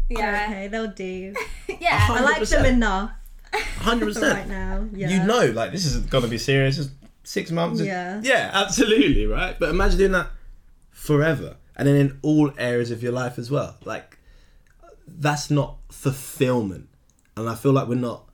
yeah, 0.09 0.47
oh, 0.47 0.53
Okay, 0.53 0.69
they'll 0.69 0.89
do. 0.89 1.35
yeah. 1.81 2.07
I 2.11 2.21
like 2.21 2.49
them 2.49 2.65
enough 2.65 3.13
Hundred 3.79 4.07
percent. 4.07 4.35
right 4.35 4.49
now. 4.49 4.87
Yeah. 4.93 5.09
You 5.09 5.27
know, 5.27 5.53
like 5.53 5.73
this 5.73 5.85
is 5.87 5.99
going 5.99 6.25
to 6.25 6.31
be 6.31 6.39
serious. 6.39 6.79
It's 6.79 6.91
six 7.25 7.51
months. 7.51 7.81
Yeah. 7.81 8.21
Yeah, 8.23 8.51
absolutely, 8.53 9.27
right. 9.27 9.59
But 9.59 9.71
imagine 9.71 9.99
doing 9.99 10.13
that 10.13 10.31
forever, 10.91 11.57
and 11.77 11.89
then 11.89 11.97
in 11.97 12.19
all 12.23 12.53
areas 12.59 12.91
of 12.91 13.03
your 13.03 13.13
life 13.13 13.39
as 13.39 13.51
well. 13.51 13.77
Like 13.85 14.19
that's 15.07 15.51
not 15.51 15.77
fulfillment, 15.91 16.89
and 17.37 17.49
I 17.49 17.55
feel 17.55 17.73
like 17.73 17.89
we're 17.89 17.95
not 17.95 18.28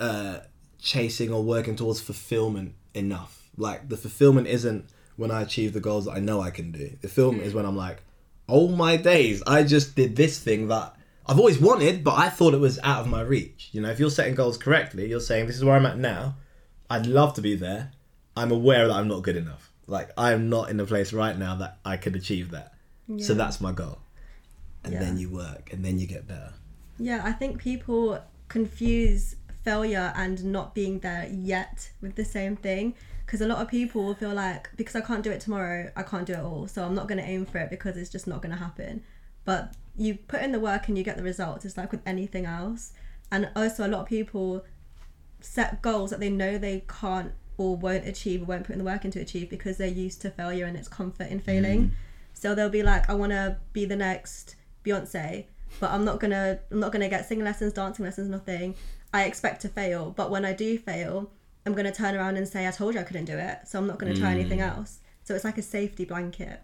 uh, 0.00 0.38
chasing 0.80 1.32
or 1.32 1.42
working 1.42 1.76
towards 1.76 2.00
fulfillment 2.00 2.74
enough. 2.94 3.48
Like 3.56 3.88
the 3.88 3.96
fulfillment 3.96 4.46
isn't 4.48 4.86
when 5.16 5.30
I 5.30 5.42
achieve 5.42 5.72
the 5.72 5.80
goals 5.80 6.06
that 6.06 6.12
I 6.12 6.20
know 6.20 6.40
I 6.40 6.50
can 6.50 6.72
do. 6.72 6.96
The 7.00 7.08
film 7.08 7.40
is 7.40 7.54
when 7.54 7.64
I'm 7.64 7.76
like, 7.76 8.02
oh 8.48 8.68
my 8.68 8.96
days, 8.96 9.42
I 9.46 9.62
just 9.62 9.94
did 9.96 10.16
this 10.16 10.38
thing 10.38 10.68
that 10.68 10.94
I've 11.26 11.38
always 11.38 11.58
wanted, 11.58 12.04
but 12.04 12.18
I 12.18 12.28
thought 12.28 12.52
it 12.52 12.60
was 12.60 12.78
out 12.82 13.00
of 13.00 13.06
my 13.08 13.22
reach. 13.22 13.70
You 13.72 13.80
know, 13.80 13.90
if 13.90 13.98
you're 13.98 14.10
setting 14.10 14.34
goals 14.34 14.58
correctly, 14.58 15.08
you're 15.08 15.20
saying 15.20 15.46
this 15.46 15.56
is 15.56 15.64
where 15.64 15.76
I'm 15.76 15.86
at 15.86 15.96
now. 15.98 16.36
I'd 16.90 17.06
love 17.06 17.34
to 17.34 17.40
be 17.40 17.54
there. 17.54 17.92
I'm 18.36 18.50
aware 18.50 18.88
that 18.88 18.94
I'm 18.94 19.08
not 19.08 19.22
good 19.22 19.36
enough. 19.36 19.70
Like 19.86 20.10
I 20.18 20.32
am 20.32 20.48
not 20.50 20.68
in 20.70 20.78
a 20.80 20.84
place 20.86 21.12
right 21.12 21.38
now 21.38 21.54
that 21.56 21.78
I 21.84 21.96
could 21.96 22.16
achieve 22.16 22.50
that. 22.50 22.72
So 23.18 23.34
that's 23.34 23.60
my 23.60 23.72
goal. 23.72 23.98
And 24.82 24.94
Yeah. 24.94 25.00
then 25.00 25.16
you 25.18 25.30
work, 25.30 25.72
and 25.72 25.84
then 25.84 25.98
you 25.98 26.06
get 26.06 26.26
better. 26.26 26.52
Yeah, 26.98 27.22
I 27.24 27.32
think 27.32 27.58
people 27.58 28.18
confuse 28.48 29.36
failure 29.64 30.12
and 30.16 30.44
not 30.44 30.74
being 30.74 31.00
there 31.00 31.28
yet 31.32 31.90
with 32.00 32.14
the 32.14 32.24
same 32.24 32.56
thing. 32.56 32.94
Because 33.24 33.40
a 33.40 33.46
lot 33.46 33.58
of 33.58 33.68
people 33.68 34.04
will 34.04 34.14
feel 34.14 34.34
like, 34.34 34.68
because 34.76 34.94
I 34.94 35.00
can't 35.00 35.22
do 35.22 35.30
it 35.30 35.40
tomorrow, 35.40 35.90
I 35.96 36.02
can't 36.02 36.26
do 36.26 36.34
it 36.34 36.40
all. 36.40 36.68
So 36.68 36.84
I'm 36.84 36.94
not 36.94 37.08
going 37.08 37.18
to 37.18 37.24
aim 37.24 37.46
for 37.46 37.58
it 37.58 37.70
because 37.70 37.96
it's 37.96 38.10
just 38.10 38.26
not 38.26 38.42
going 38.42 38.52
to 38.52 38.58
happen. 38.58 39.02
But 39.44 39.74
you 39.96 40.16
put 40.16 40.42
in 40.42 40.52
the 40.52 40.60
work 40.60 40.88
and 40.88 40.98
you 40.98 41.04
get 41.04 41.16
the 41.16 41.22
results. 41.22 41.64
It's 41.64 41.76
like 41.76 41.90
with 41.90 42.02
anything 42.04 42.44
else. 42.44 42.92
And 43.32 43.48
also, 43.56 43.86
a 43.86 43.88
lot 43.88 44.02
of 44.02 44.06
people 44.06 44.64
set 45.40 45.82
goals 45.82 46.10
that 46.10 46.20
they 46.20 46.30
know 46.30 46.58
they 46.58 46.84
can't 46.88 47.32
or 47.56 47.76
won't 47.76 48.06
achieve 48.06 48.42
or 48.42 48.44
won't 48.46 48.64
put 48.64 48.72
in 48.72 48.78
the 48.78 48.84
work 48.84 49.04
into 49.04 49.20
achieve 49.20 49.48
because 49.48 49.76
they're 49.76 49.86
used 49.88 50.20
to 50.22 50.30
failure 50.30 50.66
and 50.66 50.76
it's 50.76 50.88
comfort 50.88 51.28
in 51.28 51.40
failing. 51.40 51.88
Mm. 51.88 51.90
So 52.34 52.54
they'll 52.54 52.68
be 52.68 52.82
like, 52.82 53.08
I 53.08 53.14
want 53.14 53.32
to 53.32 53.58
be 53.72 53.84
the 53.84 53.96
next 53.96 54.56
Beyonce, 54.84 55.46
but 55.80 55.90
I'm 55.90 56.04
not 56.04 56.20
gonna 56.20 56.58
I'm 56.70 56.80
not 56.80 56.92
gonna 56.92 57.08
get 57.08 57.26
singing 57.26 57.44
lessons, 57.44 57.72
dancing 57.72 58.04
lessons, 58.04 58.28
nothing. 58.28 58.74
I 59.14 59.26
expect 59.26 59.62
to 59.62 59.68
fail, 59.68 60.10
but 60.10 60.28
when 60.28 60.44
I 60.44 60.52
do 60.52 60.76
fail, 60.76 61.30
I'm 61.64 61.72
gonna 61.72 61.94
turn 61.94 62.16
around 62.16 62.36
and 62.36 62.48
say 62.48 62.66
I 62.66 62.72
told 62.72 62.94
you 62.94 63.00
I 63.00 63.04
couldn't 63.04 63.26
do 63.26 63.38
it, 63.38 63.60
so 63.64 63.78
I'm 63.78 63.86
not 63.86 63.98
gonna 63.98 64.16
try 64.16 64.32
anything 64.32 64.60
else. 64.60 64.98
So 65.22 65.36
it's 65.36 65.44
like 65.44 65.56
a 65.56 65.62
safety 65.62 66.04
blanket. 66.04 66.60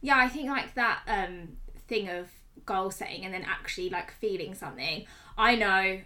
Yeah, 0.00 0.16
I 0.16 0.28
think 0.28 0.48
like 0.48 0.74
that 0.74 1.02
um 1.06 1.58
thing 1.86 2.08
of 2.08 2.30
goal 2.64 2.90
setting 2.90 3.26
and 3.26 3.34
then 3.34 3.44
actually 3.46 3.90
like 3.90 4.10
feeling 4.10 4.54
something. 4.54 5.04
I 5.36 5.54
know 5.54 6.00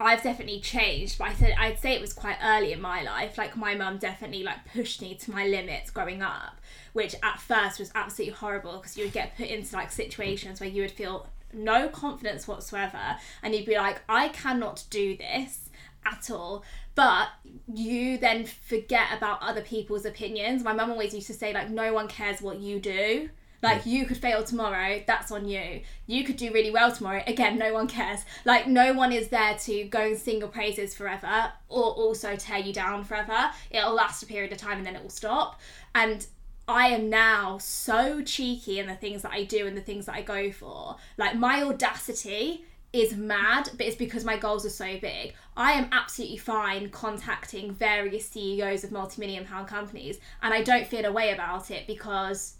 I've 0.00 0.22
definitely 0.22 0.60
changed, 0.60 1.18
but 1.18 1.28
I 1.28 1.34
said 1.34 1.54
I'd 1.58 1.78
say 1.78 1.92
it 1.92 2.00
was 2.00 2.14
quite 2.14 2.38
early 2.42 2.72
in 2.72 2.80
my 2.80 3.02
life. 3.02 3.36
Like 3.36 3.58
my 3.58 3.74
mum 3.74 3.98
definitely 3.98 4.42
like 4.42 4.64
pushed 4.72 5.02
me 5.02 5.14
to 5.16 5.30
my 5.30 5.46
limits 5.46 5.90
growing 5.90 6.22
up, 6.22 6.62
which 6.94 7.14
at 7.22 7.40
first 7.40 7.78
was 7.78 7.92
absolutely 7.94 8.36
horrible 8.36 8.78
because 8.78 8.96
you 8.96 9.04
would 9.04 9.12
get 9.12 9.36
put 9.36 9.48
into 9.48 9.76
like 9.76 9.92
situations 9.92 10.60
where 10.60 10.70
you 10.70 10.80
would 10.80 10.92
feel 10.92 11.26
no 11.52 11.88
confidence 11.88 12.46
whatsoever 12.46 13.16
and 13.42 13.54
you'd 13.54 13.66
be 13.66 13.76
like, 13.76 14.02
I 14.08 14.28
cannot 14.28 14.84
do 14.90 15.16
this 15.16 15.70
at 16.04 16.30
all. 16.30 16.64
But 16.94 17.28
you 17.72 18.18
then 18.18 18.44
forget 18.44 19.16
about 19.16 19.42
other 19.42 19.62
people's 19.62 20.04
opinions. 20.04 20.64
My 20.64 20.72
mum 20.72 20.90
always 20.90 21.14
used 21.14 21.28
to 21.28 21.34
say, 21.34 21.54
like, 21.54 21.70
no 21.70 21.92
one 21.92 22.08
cares 22.08 22.42
what 22.42 22.58
you 22.58 22.80
do. 22.80 23.30
Like 23.62 23.86
you 23.86 24.06
could 24.06 24.16
fail 24.16 24.44
tomorrow, 24.44 25.02
that's 25.06 25.32
on 25.32 25.48
you. 25.48 25.80
You 26.06 26.24
could 26.24 26.36
do 26.36 26.52
really 26.52 26.70
well 26.70 26.92
tomorrow, 26.92 27.22
again, 27.26 27.58
no 27.58 27.72
one 27.74 27.88
cares. 27.88 28.20
Like 28.44 28.68
no 28.68 28.92
one 28.92 29.12
is 29.12 29.28
there 29.28 29.56
to 29.58 29.84
go 29.84 30.00
and 30.00 30.16
sing 30.16 30.38
your 30.38 30.48
praises 30.48 30.94
forever 30.94 31.52
or 31.68 31.82
also 31.82 32.36
tear 32.36 32.58
you 32.58 32.72
down 32.72 33.02
forever. 33.04 33.50
It'll 33.70 33.94
last 33.94 34.22
a 34.22 34.26
period 34.26 34.52
of 34.52 34.58
time 34.58 34.78
and 34.78 34.86
then 34.86 34.94
it 34.94 35.02
will 35.02 35.10
stop. 35.10 35.60
And 35.94 36.24
I 36.68 36.88
am 36.88 37.08
now 37.08 37.56
so 37.58 38.22
cheeky 38.22 38.78
in 38.78 38.86
the 38.86 38.94
things 38.94 39.22
that 39.22 39.32
I 39.32 39.44
do 39.44 39.66
and 39.66 39.76
the 39.76 39.80
things 39.80 40.06
that 40.06 40.14
I 40.14 40.22
go 40.22 40.52
for. 40.52 40.96
Like 41.16 41.34
my 41.34 41.62
audacity 41.62 42.64
is 42.92 43.16
mad, 43.16 43.70
but 43.76 43.86
it's 43.86 43.96
because 43.96 44.24
my 44.24 44.36
goals 44.36 44.66
are 44.66 44.70
so 44.70 44.98
big. 44.98 45.34
I 45.56 45.72
am 45.72 45.88
absolutely 45.92 46.36
fine 46.36 46.90
contacting 46.90 47.72
various 47.72 48.26
CEOs 48.28 48.84
of 48.84 48.92
multi-million 48.92 49.46
pound 49.46 49.66
companies 49.68 50.18
and 50.42 50.52
I 50.52 50.62
don't 50.62 50.86
feel 50.86 51.06
a 51.06 51.12
way 51.12 51.32
about 51.32 51.70
it 51.70 51.86
because 51.86 52.54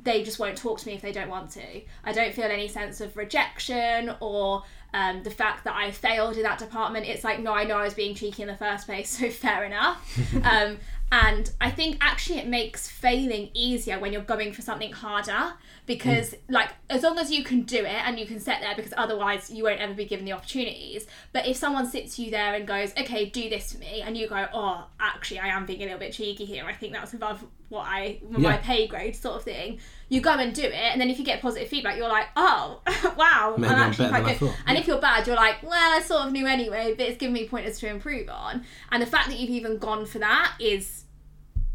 they 0.00 0.24
just 0.24 0.38
won't 0.38 0.56
talk 0.56 0.78
to 0.80 0.86
me 0.86 0.94
if 0.94 1.02
they 1.02 1.12
don't 1.12 1.28
want 1.28 1.50
to. 1.50 1.82
I 2.04 2.12
don't 2.12 2.34
feel 2.34 2.46
any 2.46 2.68
sense 2.68 3.00
of 3.00 3.16
rejection 3.16 4.14
or 4.20 4.64
um, 4.92 5.22
the 5.22 5.30
fact 5.30 5.64
that 5.64 5.74
I 5.74 5.90
failed 5.90 6.36
in 6.36 6.42
that 6.44 6.58
department. 6.58 7.06
It's 7.06 7.24
like, 7.24 7.40
no, 7.40 7.52
I 7.52 7.64
know 7.64 7.76
I 7.76 7.84
was 7.84 7.94
being 7.94 8.14
cheeky 8.14 8.42
in 8.42 8.48
the 8.48 8.56
first 8.56 8.86
place, 8.86 9.10
so 9.18 9.30
fair 9.30 9.64
enough. 9.64 10.18
um, 10.44 10.78
and 11.14 11.48
I 11.60 11.70
think 11.70 11.98
actually 12.00 12.40
it 12.40 12.48
makes 12.48 12.88
failing 12.88 13.50
easier 13.54 14.00
when 14.00 14.12
you're 14.12 14.22
going 14.22 14.52
for 14.52 14.62
something 14.62 14.90
harder 14.90 15.52
because, 15.86 16.30
mm. 16.32 16.38
like, 16.48 16.70
as 16.90 17.04
long 17.04 17.20
as 17.20 17.30
you 17.30 17.44
can 17.44 17.62
do 17.62 17.84
it 17.84 17.86
and 17.86 18.18
you 18.18 18.26
can 18.26 18.40
sit 18.40 18.56
there, 18.60 18.74
because 18.74 18.92
otherwise 18.96 19.48
you 19.48 19.62
won't 19.62 19.78
ever 19.78 19.94
be 19.94 20.06
given 20.06 20.24
the 20.24 20.32
opportunities. 20.32 21.06
But 21.32 21.46
if 21.46 21.56
someone 21.56 21.86
sits 21.86 22.18
you 22.18 22.32
there 22.32 22.54
and 22.54 22.66
goes, 22.66 22.90
okay, 22.98 23.26
do 23.26 23.48
this 23.48 23.72
for 23.72 23.78
me, 23.78 24.02
and 24.02 24.16
you 24.16 24.26
go, 24.26 24.48
oh, 24.52 24.88
actually, 24.98 25.38
I 25.38 25.48
am 25.48 25.66
being 25.66 25.82
a 25.82 25.84
little 25.84 26.00
bit 26.00 26.12
cheeky 26.12 26.46
here, 26.46 26.64
I 26.64 26.72
think 26.72 26.92
that's 26.92 27.14
above 27.14 27.46
what 27.68 27.86
I, 27.86 28.18
my 28.28 28.40
yeah. 28.40 28.56
pay 28.56 28.88
grade, 28.88 29.14
sort 29.14 29.36
of 29.36 29.44
thing, 29.44 29.78
you 30.08 30.20
go 30.20 30.30
and 30.30 30.52
do 30.52 30.64
it. 30.64 30.74
And 30.74 31.00
then 31.00 31.10
if 31.10 31.20
you 31.20 31.24
get 31.24 31.40
positive 31.40 31.68
feedback, 31.68 31.96
you're 31.96 32.08
like, 32.08 32.26
oh, 32.34 32.80
wow, 33.16 33.54
Maybe 33.56 33.72
I'm 33.72 33.78
actually 33.78 34.06
I'm 34.06 34.24
quite 34.24 34.38
good. 34.40 34.52
And 34.66 34.76
if 34.76 34.88
you're 34.88 35.00
bad, 35.00 35.28
you're 35.28 35.36
like, 35.36 35.62
well, 35.62 35.96
I 35.96 36.00
sort 36.00 36.26
of 36.26 36.32
knew 36.32 36.48
anyway, 36.48 36.94
but 36.96 37.06
it's 37.06 37.18
given 37.18 37.34
me 37.34 37.46
pointers 37.46 37.78
to 37.80 37.88
improve 37.88 38.28
on. 38.28 38.64
And 38.90 39.00
the 39.00 39.06
fact 39.06 39.28
that 39.28 39.38
you've 39.38 39.50
even 39.50 39.78
gone 39.78 40.06
for 40.06 40.18
that 40.18 40.54
is 40.58 41.03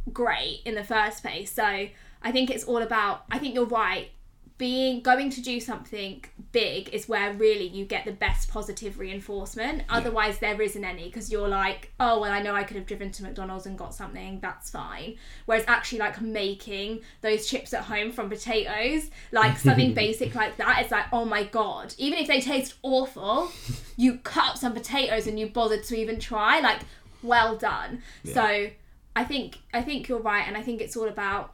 great 0.10 0.62
in 0.66 0.76
the 0.76 0.84
first 0.84 1.22
place. 1.24 1.52
So 1.52 1.64
I 1.64 2.32
think 2.32 2.50
it's 2.50 2.64
all 2.64 2.82
about. 2.82 3.24
I 3.32 3.40
think 3.40 3.56
you're 3.56 3.66
right. 3.66 4.12
Being 4.58 5.02
going 5.02 5.30
to 5.30 5.42
do 5.42 5.62
something 5.62 6.26
big 6.52 6.90
is 6.90 7.08
where 7.08 7.32
really 7.34 7.68
you 7.68 7.86
get 7.86 8.04
the 8.04 8.12
best 8.12 8.50
positive 8.50 9.00
reinforcement. 9.00 9.78
Yeah. 9.78 9.98
Otherwise, 9.98 10.40
there 10.40 10.62
isn't 10.62 10.84
any 10.84 11.06
because 11.06 11.32
you're 11.32 11.48
like, 11.48 11.94
oh 11.98 12.20
well, 12.20 12.32
I 12.34 12.42
know 12.42 12.54
I 12.54 12.64
could 12.64 12.76
have 12.76 12.86
driven 12.86 13.10
to 13.14 13.24
McDonald's 13.24 13.68
and 13.68 13.78
got 13.78 13.96
something. 13.96 14.42
That's 14.42 14.70
fine. 14.70 15.16
Whereas 15.46 15.64
actually, 15.68 16.00
like 16.00 16.20
making 16.20 17.02
those 17.22 17.48
chips 17.48 17.74
at 17.74 17.84
home 17.84 18.12
from 18.12 18.28
potatoes, 18.28 19.10
like 19.32 19.58
something 19.60 19.94
basic 19.94 20.36
like 20.36 20.58
that, 20.58 20.82
it's 20.82 20.92
like, 20.92 21.06
oh 21.14 21.24
my 21.24 21.44
god. 21.44 21.94
Even 21.98 22.20
if 22.20 22.28
they 22.28 22.42
taste 22.42 22.74
awful, 22.84 23.52
you 23.96 24.18
cut 24.18 24.50
up 24.50 24.58
some 24.58 24.74
potatoes 24.74 25.26
and 25.26 25.40
you 25.40 25.48
bothered 25.48 25.86
to 25.86 25.96
even 25.96 26.20
try. 26.20 26.60
Like, 26.60 26.82
well 27.24 27.56
done. 27.56 28.02
Yeah. 28.24 28.34
So 28.34 28.70
I 29.20 29.26
think 29.26 29.58
I 29.74 29.82
think 29.82 30.08
you're 30.08 30.22
right, 30.22 30.46
and 30.48 30.56
I 30.56 30.62
think 30.62 30.80
it's 30.80 30.96
all 30.96 31.10
about 31.10 31.54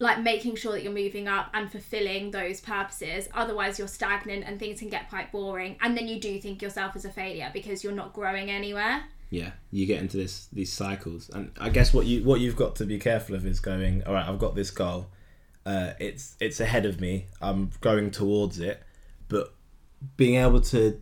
like 0.00 0.20
making 0.20 0.56
sure 0.56 0.72
that 0.72 0.82
you're 0.82 0.92
moving 0.92 1.28
up 1.28 1.48
and 1.54 1.70
fulfilling 1.70 2.32
those 2.32 2.60
purposes. 2.60 3.28
Otherwise, 3.34 3.78
you're 3.78 3.86
stagnant 3.86 4.42
and 4.44 4.58
things 4.58 4.80
can 4.80 4.88
get 4.88 5.08
quite 5.08 5.30
boring, 5.30 5.76
and 5.80 5.96
then 5.96 6.08
you 6.08 6.18
do 6.18 6.40
think 6.40 6.60
yourself 6.60 6.96
as 6.96 7.04
a 7.04 7.10
failure 7.10 7.48
because 7.54 7.84
you're 7.84 7.92
not 7.92 8.12
growing 8.12 8.50
anywhere. 8.50 9.04
Yeah, 9.30 9.52
you 9.70 9.86
get 9.86 10.00
into 10.00 10.16
this 10.16 10.48
these 10.52 10.72
cycles, 10.72 11.30
and 11.30 11.52
I 11.60 11.68
guess 11.68 11.94
what 11.94 12.06
you 12.06 12.24
what 12.24 12.40
you've 12.40 12.56
got 12.56 12.74
to 12.76 12.84
be 12.84 12.98
careful 12.98 13.36
of 13.36 13.46
is 13.46 13.60
going. 13.60 14.02
All 14.04 14.14
right, 14.14 14.28
I've 14.28 14.40
got 14.40 14.56
this 14.56 14.72
goal. 14.72 15.06
Uh, 15.64 15.92
it's 16.00 16.36
it's 16.40 16.58
ahead 16.58 16.84
of 16.84 17.00
me. 17.00 17.26
I'm 17.40 17.70
going 17.80 18.10
towards 18.10 18.58
it, 18.58 18.82
but 19.28 19.54
being 20.16 20.34
able 20.34 20.60
to 20.62 21.00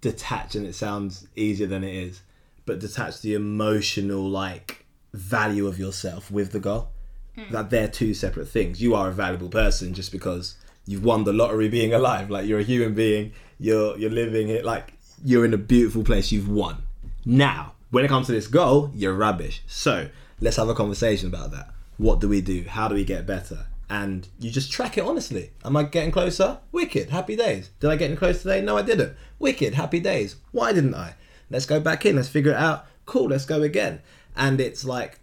detach, 0.00 0.56
and 0.56 0.66
it 0.66 0.74
sounds 0.74 1.28
easier 1.36 1.68
than 1.68 1.84
it 1.84 1.94
is, 1.94 2.20
but 2.66 2.80
detach 2.80 3.20
the 3.20 3.34
emotional 3.34 4.28
like 4.28 4.86
value 5.12 5.66
of 5.66 5.78
yourself 5.78 6.30
with 6.30 6.52
the 6.52 6.60
goal. 6.60 6.90
Mm. 7.36 7.50
That 7.50 7.70
they're 7.70 7.88
two 7.88 8.14
separate 8.14 8.48
things. 8.48 8.82
You 8.82 8.94
are 8.94 9.08
a 9.08 9.12
valuable 9.12 9.48
person 9.48 9.94
just 9.94 10.12
because 10.12 10.56
you've 10.86 11.04
won 11.04 11.24
the 11.24 11.32
lottery 11.32 11.68
being 11.68 11.94
alive. 11.94 12.30
Like 12.30 12.46
you're 12.46 12.58
a 12.58 12.64
human 12.64 12.94
being, 12.94 13.32
you're 13.58 13.96
you're 13.98 14.10
living 14.10 14.48
it 14.48 14.64
like 14.64 14.94
you're 15.24 15.44
in 15.44 15.54
a 15.54 15.58
beautiful 15.58 16.02
place, 16.02 16.32
you've 16.32 16.48
won. 16.48 16.82
Now, 17.24 17.74
when 17.90 18.04
it 18.04 18.08
comes 18.08 18.26
to 18.26 18.32
this 18.32 18.46
goal, 18.46 18.90
you're 18.94 19.14
rubbish. 19.14 19.62
So 19.66 20.08
let's 20.40 20.56
have 20.56 20.68
a 20.68 20.74
conversation 20.74 21.28
about 21.28 21.50
that. 21.52 21.72
What 21.98 22.20
do 22.20 22.28
we 22.28 22.40
do? 22.40 22.64
How 22.66 22.88
do 22.88 22.94
we 22.94 23.04
get 23.04 23.26
better? 23.26 23.66
And 23.88 24.26
you 24.38 24.50
just 24.50 24.72
track 24.72 24.96
it 24.96 25.04
honestly. 25.04 25.50
Am 25.64 25.76
I 25.76 25.82
getting 25.82 26.12
closer? 26.12 26.58
Wicked, 26.72 27.10
happy 27.10 27.36
days. 27.36 27.70
Did 27.80 27.90
I 27.90 27.96
get 27.96 28.10
in 28.10 28.16
close 28.16 28.42
today? 28.42 28.60
No, 28.60 28.78
I 28.78 28.82
didn't. 28.82 29.16
Wicked, 29.38 29.74
happy 29.74 30.00
days. 30.00 30.36
Why 30.52 30.72
didn't 30.72 30.94
I? 30.94 31.14
Let's 31.50 31.66
go 31.66 31.80
back 31.80 32.06
in, 32.06 32.16
let's 32.16 32.28
figure 32.28 32.52
it 32.52 32.56
out. 32.56 32.86
Cool, 33.04 33.28
let's 33.28 33.44
go 33.44 33.62
again 33.62 34.00
and 34.36 34.60
it's 34.60 34.84
like 34.84 35.20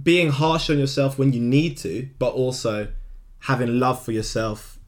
being 0.00 0.30
harsh 0.30 0.70
on 0.70 0.78
yourself 0.78 1.18
when 1.18 1.32
you 1.32 1.40
need 1.40 1.76
to, 1.78 2.08
but 2.18 2.32
also 2.32 2.88
having 3.40 3.78
love 3.78 4.02
for 4.02 4.12
yourself 4.12 4.78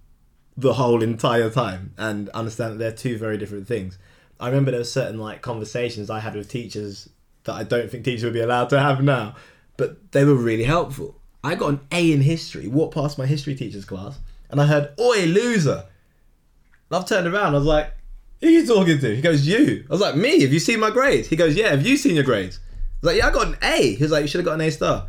the 0.56 0.75
whole 0.75 1.02
entire 1.02 1.50
time 1.50 1.92
and 1.99 2.28
understand 2.30 2.75
that 2.75 2.78
they're 2.78 2.92
two 2.92 3.18
very 3.18 3.37
different 3.37 3.66
things. 3.66 3.99
I 4.38 4.49
remember 4.49 4.70
there 4.70 4.80
were 4.80 4.84
certain 4.84 5.18
like 5.18 5.42
conversations 5.42 6.11
I 6.11 6.20
had 6.20 6.34
with 6.34 6.49
teachers 6.49 7.08
that 7.44 7.54
I 7.54 7.64
don't 7.64 7.90
think 7.90 8.04
teachers 8.04 8.25
would 8.25 8.32
be 8.32 8.40
allowed 8.40 8.70
to 8.70 8.80
have 8.80 9.02
now, 9.02 9.34
but 9.76 10.12
they 10.12 10.25
were 10.25 10.34
really 10.34 10.64
helpful. 10.64 11.20
I 11.42 11.54
got 11.56 11.68
an 11.70 11.80
A 11.92 12.12
in 12.12 12.23
history, 12.23 12.68
walked 12.68 12.94
past 12.94 13.18
my 13.18 13.26
history 13.26 13.54
teacher's 13.54 13.84
class, 13.84 14.18
and 14.50 14.61
I 14.61 14.66
heard, 14.66 14.94
Oi, 14.99 15.26
loser. 15.26 15.84
And 16.88 16.96
I've 16.96 17.06
turned 17.06 17.26
around, 17.26 17.54
I 17.54 17.58
was 17.58 17.66
like, 17.66 17.92
Who 18.40 18.46
are 18.46 18.50
you 18.50 18.66
talking 18.66 18.99
to? 18.99 19.14
He 19.14 19.20
goes, 19.20 19.46
You. 19.46 19.84
I 19.88 19.92
was 19.92 20.00
like, 20.00 20.16
Me, 20.16 20.40
have 20.40 20.52
you 20.52 20.58
seen 20.58 20.80
my 20.80 20.90
grades? 20.90 21.28
He 21.28 21.37
goes, 21.37 21.54
Yeah, 21.54 21.70
have 21.70 21.87
you 21.87 21.96
seen 21.96 22.14
your 22.14 22.25
grades? 22.25 22.61
Like, 23.04 23.16
yeah, 23.16 23.28
I 23.28 23.32
got 23.32 23.49
an 23.49 23.56
A. 23.62 23.94
He 23.94 24.02
was 24.02 24.12
like, 24.12 24.23
you 24.23 24.28
should 24.28 24.38
have 24.38 24.46
got 24.46 24.54
an 24.54 24.61
A 24.61 24.70
star. 24.70 25.06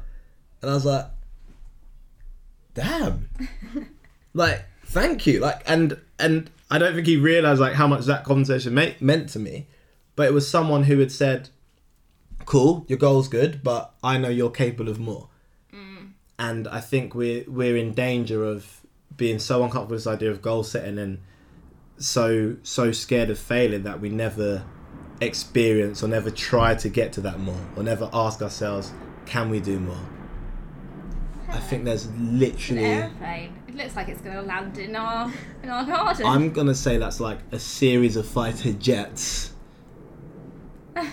And 0.61 0.71
I 0.71 0.73
was 0.73 0.85
like, 0.85 1.05
damn. 2.73 3.29
like, 4.33 4.65
thank 4.85 5.25
you. 5.27 5.39
Like, 5.39 5.61
and 5.67 5.99
and 6.19 6.49
I 6.69 6.77
don't 6.77 6.93
think 6.93 7.07
he 7.07 7.17
realized 7.17 7.61
like 7.61 7.73
how 7.73 7.87
much 7.87 8.05
that 8.05 8.23
conversation 8.23 8.73
meant 8.73 9.01
meant 9.01 9.29
to 9.29 9.39
me. 9.39 9.67
But 10.15 10.27
it 10.27 10.33
was 10.33 10.49
someone 10.49 10.83
who 10.83 10.99
had 10.99 11.11
said, 11.11 11.49
"Cool, 12.45 12.85
your 12.87 12.97
goal's 12.97 13.27
good, 13.27 13.61
but 13.63 13.93
I 14.03 14.17
know 14.17 14.29
you're 14.29 14.49
capable 14.49 14.89
of 14.89 14.99
more." 14.99 15.29
Mm. 15.73 16.11
And 16.39 16.67
I 16.67 16.79
think 16.79 17.13
we're 17.13 17.43
we're 17.47 17.75
in 17.75 17.93
danger 17.93 18.43
of 18.43 18.81
being 19.15 19.39
so 19.39 19.63
uncomfortable 19.63 19.95
with 19.95 20.03
this 20.03 20.13
idea 20.13 20.31
of 20.31 20.41
goal 20.41 20.63
setting 20.63 20.97
and 20.97 21.19
so 21.97 22.57
so 22.63 22.91
scared 22.91 23.29
of 23.29 23.39
failing 23.39 23.83
that 23.83 24.01
we 24.01 24.09
never 24.09 24.63
experience 25.21 26.03
or 26.03 26.07
never 26.07 26.29
try 26.29 26.75
to 26.75 26.89
get 26.89 27.13
to 27.13 27.21
that 27.21 27.39
more 27.39 27.59
or 27.75 27.83
never 27.83 28.09
ask 28.13 28.41
ourselves, 28.41 28.91
can 29.25 29.49
we 29.49 29.59
do 29.59 29.79
more? 29.79 29.97
I 31.49 31.59
think 31.59 31.85
there's 31.85 32.11
literally 32.17 32.83
an 32.83 33.03
airplane. 33.03 33.59
It 33.67 33.75
looks 33.75 33.95
like 33.95 34.09
it's 34.09 34.21
going 34.21 34.35
to 34.35 34.41
land 34.41 34.77
in 34.77 34.95
our 34.95 35.31
in 35.63 35.69
our 35.69 35.85
garden. 35.85 36.25
I'm 36.25 36.51
gonna 36.51 36.75
say 36.75 36.97
that's 36.97 37.19
like 37.19 37.39
a 37.51 37.59
series 37.59 38.15
of 38.15 38.27
fighter 38.27 38.73
jets 38.73 39.53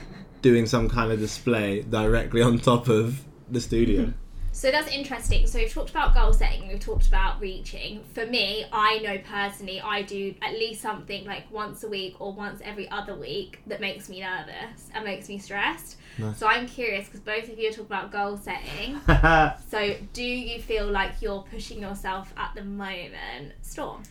doing 0.42 0.66
some 0.66 0.88
kind 0.88 1.12
of 1.12 1.18
display 1.18 1.82
directly 1.82 2.42
on 2.42 2.58
top 2.58 2.88
of 2.88 3.24
the 3.50 3.60
studio. 3.60 4.12
So 4.54 4.70
that's 4.70 4.88
interesting. 4.88 5.46
So 5.46 5.58
we've 5.58 5.72
talked 5.72 5.90
about 5.90 6.14
goal 6.14 6.32
setting, 6.32 6.68
we've 6.68 6.78
talked 6.78 7.08
about 7.08 7.40
reaching. 7.40 8.04
For 8.12 8.26
me, 8.26 8.66
I 8.70 8.98
know 8.98 9.18
personally 9.18 9.80
I 9.80 10.02
do 10.02 10.34
at 10.42 10.52
least 10.52 10.82
something 10.82 11.24
like 11.24 11.50
once 11.50 11.82
a 11.82 11.88
week 11.88 12.20
or 12.20 12.32
once 12.32 12.60
every 12.62 12.88
other 12.90 13.14
week 13.14 13.60
that 13.66 13.80
makes 13.80 14.08
me 14.08 14.20
nervous 14.20 14.88
and 14.94 15.04
makes 15.04 15.28
me 15.28 15.38
stressed. 15.38 15.96
Nice. 16.18 16.38
So 16.38 16.46
I'm 16.46 16.66
curious 16.66 17.06
because 17.06 17.20
both 17.20 17.48
of 17.48 17.58
you 17.58 17.70
are 17.70 17.72
talking 17.72 17.86
about 17.86 18.12
goal 18.12 18.36
setting. 18.36 19.00
so 19.70 19.96
do 20.12 20.22
you 20.22 20.60
feel 20.60 20.86
like 20.86 21.22
you're 21.22 21.44
pushing 21.50 21.80
yourself 21.80 22.32
at 22.36 22.54
the 22.54 22.62
moment? 22.62 23.54
Storm. 23.62 24.02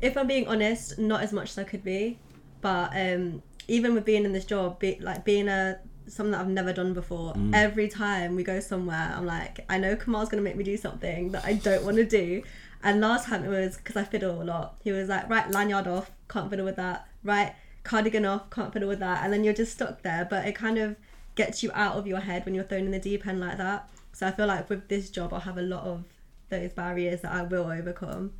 if 0.00 0.16
I'm 0.16 0.26
being 0.26 0.48
honest, 0.48 0.98
not 0.98 1.22
as 1.22 1.32
much 1.32 1.50
as 1.50 1.58
I 1.58 1.64
could 1.64 1.84
be. 1.84 2.18
But 2.62 2.90
um, 2.96 3.42
even 3.68 3.94
with 3.94 4.04
being 4.06 4.24
in 4.24 4.32
this 4.32 4.46
job, 4.46 4.78
be, 4.78 4.98
like 5.00 5.24
being 5.24 5.48
a 5.48 5.78
something 6.08 6.32
that 6.32 6.40
I've 6.40 6.48
never 6.48 6.72
done 6.72 6.94
before, 6.94 7.34
every 7.52 7.88
time 7.88 8.36
we 8.36 8.42
go 8.42 8.60
somewhere, 8.60 9.12
I'm 9.16 9.26
like, 9.26 9.64
I 9.68 9.78
know 9.78 9.96
Kamal's 9.96 10.28
gonna 10.28 10.42
make 10.42 10.56
me 10.56 10.64
do 10.64 10.76
something 10.76 11.32
that 11.32 11.44
I 11.44 11.54
don't 11.54 11.84
want 11.84 11.96
to 11.96 12.04
do. 12.04 12.42
And 12.82 13.00
last 13.00 13.26
time 13.26 13.44
it 13.44 13.48
was 13.48 13.76
because 13.76 13.96
I 13.96 14.04
fiddle 14.04 14.40
a 14.40 14.44
lot. 14.44 14.76
He 14.84 14.92
was 14.92 15.08
like, 15.08 15.28
right, 15.28 15.50
lanyard 15.50 15.88
off, 15.88 16.10
can't 16.28 16.48
fiddle 16.50 16.64
with 16.64 16.76
that. 16.76 17.08
Right, 17.24 17.54
cardigan 17.82 18.24
off, 18.24 18.50
can't 18.50 18.72
fiddle 18.72 18.88
with 18.88 19.00
that. 19.00 19.24
And 19.24 19.32
then 19.32 19.44
you're 19.44 19.54
just 19.54 19.72
stuck 19.72 20.02
there. 20.02 20.26
But 20.28 20.46
it 20.46 20.54
kind 20.54 20.78
of 20.78 20.96
gets 21.34 21.62
you 21.62 21.70
out 21.74 21.96
of 21.96 22.06
your 22.06 22.20
head 22.20 22.44
when 22.44 22.54
you're 22.54 22.64
thrown 22.64 22.84
in 22.84 22.90
the 22.90 22.98
deep 22.98 23.26
end 23.26 23.40
like 23.40 23.58
that. 23.58 23.88
So 24.12 24.26
I 24.26 24.30
feel 24.30 24.46
like 24.46 24.70
with 24.70 24.88
this 24.88 25.10
job, 25.10 25.34
I'll 25.34 25.40
have 25.40 25.58
a 25.58 25.62
lot 25.62 25.84
of 25.84 26.04
those 26.48 26.72
barriers 26.72 27.22
that 27.22 27.32
I 27.32 27.42
will 27.42 27.66
overcome. 27.66 28.32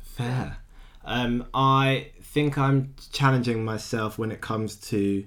Fair. 0.00 0.58
Um, 1.04 1.46
I 1.52 2.12
think 2.22 2.56
I'm 2.56 2.94
challenging 3.10 3.64
myself 3.64 4.18
when 4.18 4.30
it 4.30 4.40
comes 4.40 4.76
to 4.76 5.26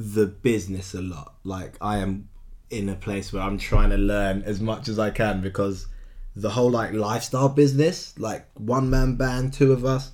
the 0.00 0.26
business 0.26 0.94
a 0.94 1.02
lot. 1.02 1.34
Like 1.44 1.76
I 1.80 1.98
am 1.98 2.30
in 2.70 2.88
a 2.88 2.94
place 2.94 3.32
where 3.32 3.42
I'm 3.42 3.58
trying 3.58 3.90
to 3.90 3.98
learn 3.98 4.42
as 4.44 4.58
much 4.58 4.88
as 4.88 4.98
I 4.98 5.10
can 5.10 5.42
because 5.42 5.86
the 6.34 6.50
whole 6.50 6.70
like 6.70 6.94
lifestyle 6.94 7.50
business, 7.50 8.18
like 8.18 8.48
one 8.54 8.88
man 8.88 9.16
band, 9.16 9.52
two 9.52 9.72
of 9.72 9.84
us, 9.84 10.12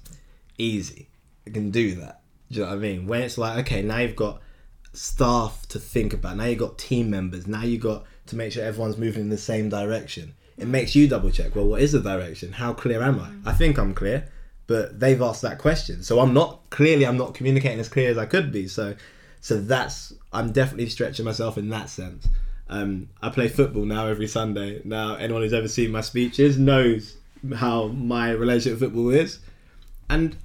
easy. 0.58 1.08
I 1.46 1.50
can 1.50 1.70
do 1.70 1.94
that. 1.94 2.20
Do 2.50 2.58
you 2.58 2.64
know 2.64 2.70
what 2.70 2.78
I 2.78 2.80
mean? 2.80 3.06
When 3.06 3.22
it's 3.22 3.38
like, 3.38 3.58
okay, 3.58 3.82
now 3.82 3.98
you've 3.98 4.16
got 4.16 4.42
staff 4.92 5.66
to 5.68 5.78
think 5.78 6.12
about, 6.12 6.36
now 6.36 6.44
you've 6.44 6.58
got 6.58 6.78
team 6.78 7.08
members, 7.08 7.46
now 7.46 7.62
you've 7.62 7.82
got 7.82 8.04
to 8.26 8.36
make 8.36 8.52
sure 8.52 8.64
everyone's 8.64 8.98
moving 8.98 9.22
in 9.22 9.28
the 9.28 9.38
same 9.38 9.68
direction. 9.68 10.34
It 10.58 10.66
makes 10.66 10.96
you 10.96 11.06
double 11.06 11.30
check, 11.30 11.54
well, 11.54 11.66
what 11.66 11.82
is 11.82 11.92
the 11.92 12.00
direction? 12.00 12.52
How 12.52 12.72
clear 12.72 13.02
am 13.02 13.20
I? 13.20 13.50
I 13.50 13.52
think 13.52 13.78
I'm 13.78 13.94
clear, 13.94 14.28
but 14.66 14.98
they've 14.98 15.20
asked 15.20 15.42
that 15.42 15.58
question. 15.58 16.02
So 16.02 16.18
I'm 16.18 16.34
not 16.34 16.70
clearly 16.70 17.06
I'm 17.06 17.18
not 17.18 17.34
communicating 17.34 17.78
as 17.78 17.88
clear 17.88 18.10
as 18.10 18.18
I 18.18 18.26
could 18.26 18.50
be. 18.50 18.66
So 18.66 18.96
so 19.46 19.60
that's 19.60 20.12
I'm 20.32 20.50
definitely 20.50 20.88
stretching 20.88 21.24
myself 21.24 21.56
in 21.56 21.68
that 21.68 21.88
sense. 21.88 22.26
Um, 22.68 23.10
I 23.22 23.28
play 23.28 23.46
football 23.46 23.84
now 23.84 24.08
every 24.08 24.26
Sunday. 24.26 24.82
Now 24.84 25.14
anyone 25.14 25.42
who's 25.42 25.52
ever 25.52 25.68
seen 25.68 25.92
my 25.92 26.00
speeches 26.00 26.58
knows 26.58 27.16
how 27.54 27.86
my 27.86 28.32
relationship 28.32 28.80
with 28.80 28.88
football 28.90 29.10
is, 29.10 29.38
and 30.10 30.36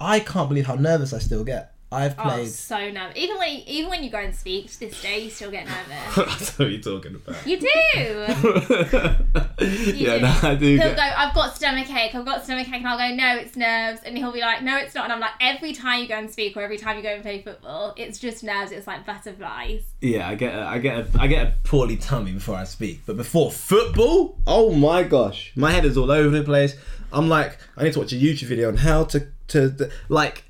I 0.00 0.20
can't 0.20 0.48
believe 0.48 0.66
how 0.66 0.76
nervous 0.76 1.12
I 1.12 1.18
still 1.18 1.42
get. 1.42 1.74
I've 1.92 2.16
played. 2.16 2.26
Oh, 2.26 2.34
played. 2.36 2.48
so 2.50 2.90
nervous. 2.90 3.16
Even 3.16 3.38
when 3.38 3.48
even 3.48 3.90
when 3.90 4.02
you 4.02 4.10
go 4.10 4.18
and 4.18 4.34
speak 4.34 4.70
to 4.72 4.80
this 4.80 5.00
day, 5.00 5.20
you 5.20 5.30
still 5.30 5.52
get 5.52 5.66
nervous. 5.66 6.16
That's 6.16 6.58
what 6.58 6.70
you're 6.70 6.80
talking 6.80 7.14
about. 7.14 7.46
You 7.46 7.60
do. 7.60 7.66
yeah, 9.94 10.16
do. 10.16 10.20
no, 10.20 10.38
I 10.42 10.56
do. 10.58 10.66
He'll 10.66 10.78
Get, 10.78 10.96
go, 10.96 11.02
I've 11.02 11.34
got 11.34 11.54
stomach 11.54 11.88
ache, 11.88 12.14
I've 12.14 12.24
got 12.24 12.44
stomach 12.44 12.66
ache, 12.68 12.74
and 12.74 12.88
I'll 12.88 12.98
go, 12.98 13.14
no, 13.14 13.36
it's 13.36 13.56
nerves. 13.56 14.00
And 14.04 14.18
he'll 14.18 14.32
be 14.32 14.40
like, 14.40 14.62
no, 14.62 14.76
it's 14.78 14.94
not. 14.96 15.04
And 15.04 15.12
I'm 15.12 15.20
like, 15.20 15.34
every 15.40 15.72
time 15.72 16.00
you 16.00 16.08
go 16.08 16.16
and 16.16 16.28
speak 16.30 16.56
or 16.56 16.62
every 16.62 16.76
time 16.76 16.96
you 16.96 17.02
go 17.04 17.10
and 17.10 17.22
play 17.22 17.40
football, 17.42 17.94
it's 17.96 18.18
just 18.18 18.42
nerves. 18.42 18.72
It's 18.72 18.88
like 18.88 19.06
butterflies. 19.06 19.82
yeah, 20.00 20.28
I 20.28 20.34
get 20.34 20.54
a, 20.54 20.62
I 20.62 20.78
get 20.78 20.98
a, 20.98 21.20
I 21.20 21.26
get 21.28 21.46
a 21.46 21.54
poorly 21.62 21.96
tummy 21.96 22.32
before 22.32 22.56
I 22.56 22.64
speak, 22.64 23.02
but 23.06 23.16
before 23.16 23.52
football, 23.52 24.38
oh 24.46 24.72
my 24.72 25.04
gosh, 25.04 25.52
my 25.54 25.70
head 25.70 25.84
is 25.84 25.96
all 25.96 26.10
over 26.10 26.36
the 26.36 26.44
place. 26.44 26.76
I'm 27.12 27.28
like, 27.28 27.58
I 27.76 27.84
need 27.84 27.92
to 27.92 28.00
watch 28.00 28.12
a 28.12 28.16
YouTube 28.16 28.48
video 28.48 28.68
on 28.68 28.78
how 28.78 29.04
to 29.04 29.28
to 29.48 29.90
like. 30.08 30.42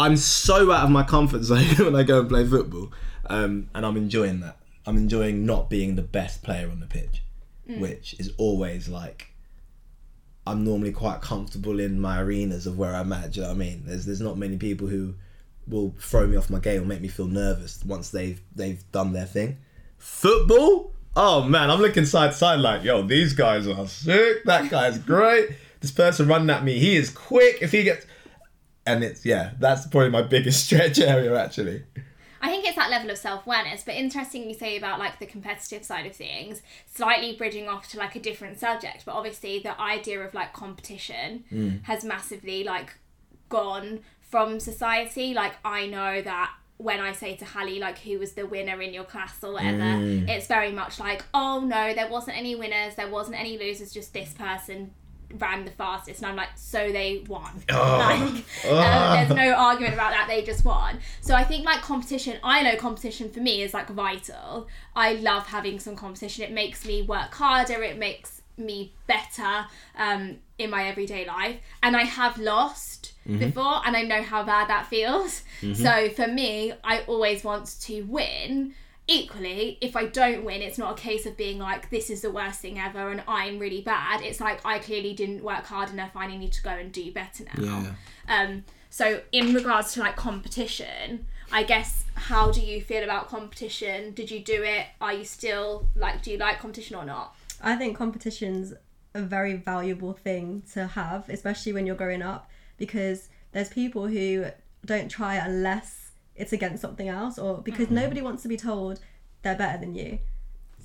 I'm 0.00 0.16
so 0.16 0.72
out 0.72 0.84
of 0.84 0.90
my 0.90 1.02
comfort 1.02 1.42
zone 1.42 1.64
when 1.78 1.94
I 1.94 2.02
go 2.02 2.20
and 2.20 2.28
play 2.28 2.46
football, 2.46 2.90
um, 3.26 3.68
and 3.74 3.84
I'm 3.84 3.96
enjoying 3.96 4.40
that. 4.40 4.56
I'm 4.86 4.96
enjoying 4.96 5.44
not 5.44 5.68
being 5.68 5.96
the 5.96 6.02
best 6.02 6.42
player 6.42 6.70
on 6.70 6.80
the 6.80 6.86
pitch, 6.86 7.22
which 7.66 8.16
is 8.18 8.32
always 8.38 8.88
like. 8.88 9.26
I'm 10.46 10.64
normally 10.64 10.90
quite 10.90 11.20
comfortable 11.20 11.78
in 11.78 12.00
my 12.00 12.20
arenas 12.20 12.66
of 12.66 12.78
where 12.78 12.94
I'm 12.96 13.12
at. 13.12 13.32
Do 13.32 13.40
you 13.40 13.42
know 13.42 13.50
what 13.50 13.56
I 13.56 13.58
mean? 13.58 13.82
There's 13.84 14.06
there's 14.06 14.22
not 14.22 14.38
many 14.38 14.56
people 14.56 14.88
who 14.88 15.14
will 15.68 15.94
throw 16.00 16.26
me 16.26 16.36
off 16.36 16.48
my 16.48 16.58
game 16.58 16.82
or 16.82 16.86
make 16.86 17.02
me 17.02 17.08
feel 17.08 17.26
nervous 17.26 17.84
once 17.84 18.10
they've 18.10 18.40
they've 18.56 18.82
done 18.90 19.12
their 19.12 19.26
thing. 19.26 19.58
Football? 19.98 20.92
Oh 21.14 21.42
man, 21.42 21.70
I'm 21.70 21.80
looking 21.80 22.06
side 22.06 22.32
to 22.32 22.36
side 22.36 22.60
like, 22.60 22.82
yo, 22.82 23.02
these 23.02 23.34
guys 23.34 23.68
are 23.68 23.86
sick. 23.86 24.44
That 24.44 24.70
guy's 24.70 24.98
great. 24.98 25.50
This 25.80 25.90
person 25.90 26.26
running 26.26 26.50
at 26.50 26.64
me, 26.64 26.78
he 26.78 26.96
is 26.96 27.10
quick. 27.10 27.58
If 27.60 27.72
he 27.72 27.82
gets, 27.82 28.06
and 28.94 29.04
it's 29.04 29.24
yeah, 29.24 29.52
that's 29.58 29.86
probably 29.86 30.10
my 30.10 30.22
biggest 30.22 30.64
stretch 30.66 30.98
area 30.98 31.36
actually. 31.38 31.84
I 32.42 32.48
think 32.48 32.64
it's 32.66 32.76
that 32.76 32.90
level 32.90 33.10
of 33.10 33.18
self 33.18 33.46
awareness, 33.46 33.82
but 33.84 33.94
interesting 33.94 34.48
you 34.48 34.54
say 34.54 34.76
about 34.76 34.98
like 34.98 35.18
the 35.18 35.26
competitive 35.26 35.84
side 35.84 36.06
of 36.06 36.16
things, 36.16 36.62
slightly 36.86 37.36
bridging 37.36 37.68
off 37.68 37.88
to 37.88 37.98
like 37.98 38.16
a 38.16 38.20
different 38.20 38.58
subject, 38.58 39.04
but 39.04 39.12
obviously 39.12 39.58
the 39.58 39.78
idea 39.80 40.20
of 40.20 40.32
like 40.32 40.52
competition 40.52 41.44
mm. 41.52 41.84
has 41.84 42.02
massively 42.02 42.64
like 42.64 42.94
gone 43.50 44.00
from 44.22 44.58
society. 44.58 45.34
Like 45.34 45.54
I 45.64 45.86
know 45.86 46.22
that 46.22 46.54
when 46.78 46.98
I 46.98 47.12
say 47.12 47.36
to 47.36 47.44
Hallie 47.44 47.78
like 47.78 47.98
who 47.98 48.18
was 48.18 48.32
the 48.32 48.46
winner 48.46 48.80
in 48.80 48.94
your 48.94 49.04
class 49.04 49.44
or 49.44 49.52
whatever, 49.52 49.82
mm. 49.82 50.26
it's 50.26 50.46
very 50.46 50.72
much 50.72 50.98
like, 50.98 51.22
oh 51.34 51.60
no, 51.60 51.92
there 51.92 52.08
wasn't 52.08 52.38
any 52.38 52.54
winners, 52.54 52.94
there 52.94 53.10
wasn't 53.10 53.38
any 53.38 53.58
losers, 53.58 53.92
just 53.92 54.14
this 54.14 54.32
person 54.32 54.92
ran 55.38 55.64
the 55.64 55.70
fastest 55.70 56.20
and 56.20 56.26
I'm 56.26 56.36
like 56.36 56.50
so 56.56 56.90
they 56.92 57.24
won. 57.28 57.62
Like 57.70 58.20
um, 58.20 59.28
there's 59.28 59.30
no 59.30 59.52
argument 59.56 59.94
about 59.94 60.10
that 60.10 60.26
they 60.28 60.42
just 60.42 60.64
won. 60.64 60.98
So 61.20 61.34
I 61.34 61.44
think 61.44 61.64
like 61.64 61.82
competition 61.82 62.38
I 62.42 62.62
know 62.62 62.76
competition 62.76 63.30
for 63.30 63.40
me 63.40 63.62
is 63.62 63.74
like 63.74 63.88
vital. 63.88 64.68
I 64.94 65.14
love 65.14 65.46
having 65.46 65.78
some 65.78 65.96
competition. 65.96 66.44
It 66.44 66.52
makes 66.52 66.84
me 66.84 67.02
work 67.02 67.34
harder. 67.34 67.82
It 67.82 67.98
makes 67.98 68.42
me 68.56 68.92
better 69.06 69.66
um, 69.96 70.36
in 70.58 70.70
my 70.70 70.84
everyday 70.88 71.26
life. 71.26 71.56
And 71.82 71.96
I 71.96 72.02
have 72.02 72.38
lost 72.38 73.12
before 73.38 73.80
and 73.86 73.96
I 73.96 74.02
know 74.02 74.22
how 74.22 74.42
bad 74.42 74.68
that 74.68 74.86
feels. 74.86 75.42
So 75.74 76.08
for 76.10 76.26
me 76.26 76.72
I 76.82 77.00
always 77.02 77.44
want 77.44 77.80
to 77.82 78.02
win 78.02 78.74
equally 79.10 79.76
if 79.80 79.96
i 79.96 80.06
don't 80.06 80.44
win 80.44 80.62
it's 80.62 80.78
not 80.78 80.98
a 80.98 81.02
case 81.02 81.26
of 81.26 81.36
being 81.36 81.58
like 81.58 81.90
this 81.90 82.10
is 82.10 82.22
the 82.22 82.30
worst 82.30 82.60
thing 82.60 82.78
ever 82.78 83.10
and 83.10 83.22
i'm 83.26 83.58
really 83.58 83.80
bad. 83.80 84.22
It's 84.22 84.40
like 84.40 84.64
i 84.64 84.78
clearly 84.78 85.14
didn't 85.14 85.42
work 85.42 85.64
hard 85.64 85.90
enough. 85.90 86.12
I 86.14 86.26
need 86.26 86.52
to 86.52 86.62
go 86.62 86.70
and 86.70 86.92
do 86.92 87.10
better 87.12 87.44
now. 87.56 87.84
Yeah. 88.28 88.42
um 88.42 88.64
so 88.88 89.20
in 89.32 89.52
regards 89.52 89.92
to 89.94 90.00
like 90.00 90.16
competition 90.16 91.26
i 91.52 91.62
guess 91.62 92.04
how 92.20 92.50
do 92.50 92.60
you 92.60 92.80
feel 92.82 93.02
about 93.02 93.28
competition? 93.28 94.12
Did 94.12 94.30
you 94.30 94.40
do 94.40 94.62
it? 94.62 94.86
Are 95.00 95.12
you 95.12 95.24
still 95.24 95.88
like 95.96 96.22
do 96.22 96.30
you 96.30 96.38
like 96.38 96.58
competition 96.58 96.96
or 96.96 97.04
not? 97.04 97.34
I 97.62 97.76
think 97.76 97.96
competition's 97.96 98.74
a 99.14 99.22
very 99.22 99.54
valuable 99.54 100.12
thing 100.12 100.62
to 100.72 100.86
have, 100.86 101.28
especially 101.28 101.72
when 101.72 101.86
you're 101.86 101.96
growing 101.96 102.22
up, 102.22 102.48
because 102.76 103.28
there's 103.52 103.68
people 103.68 104.06
who 104.06 104.46
don't 104.84 105.08
try 105.08 105.36
unless 105.36 105.99
it's 106.40 106.52
against 106.52 106.80
something 106.80 107.08
else 107.08 107.38
or 107.38 107.58
because 107.58 107.88
mm. 107.88 107.92
nobody 107.92 108.22
wants 108.22 108.42
to 108.42 108.48
be 108.48 108.56
told 108.56 109.00
they're 109.42 109.56
better 109.56 109.78
than 109.78 109.94
you. 109.94 110.18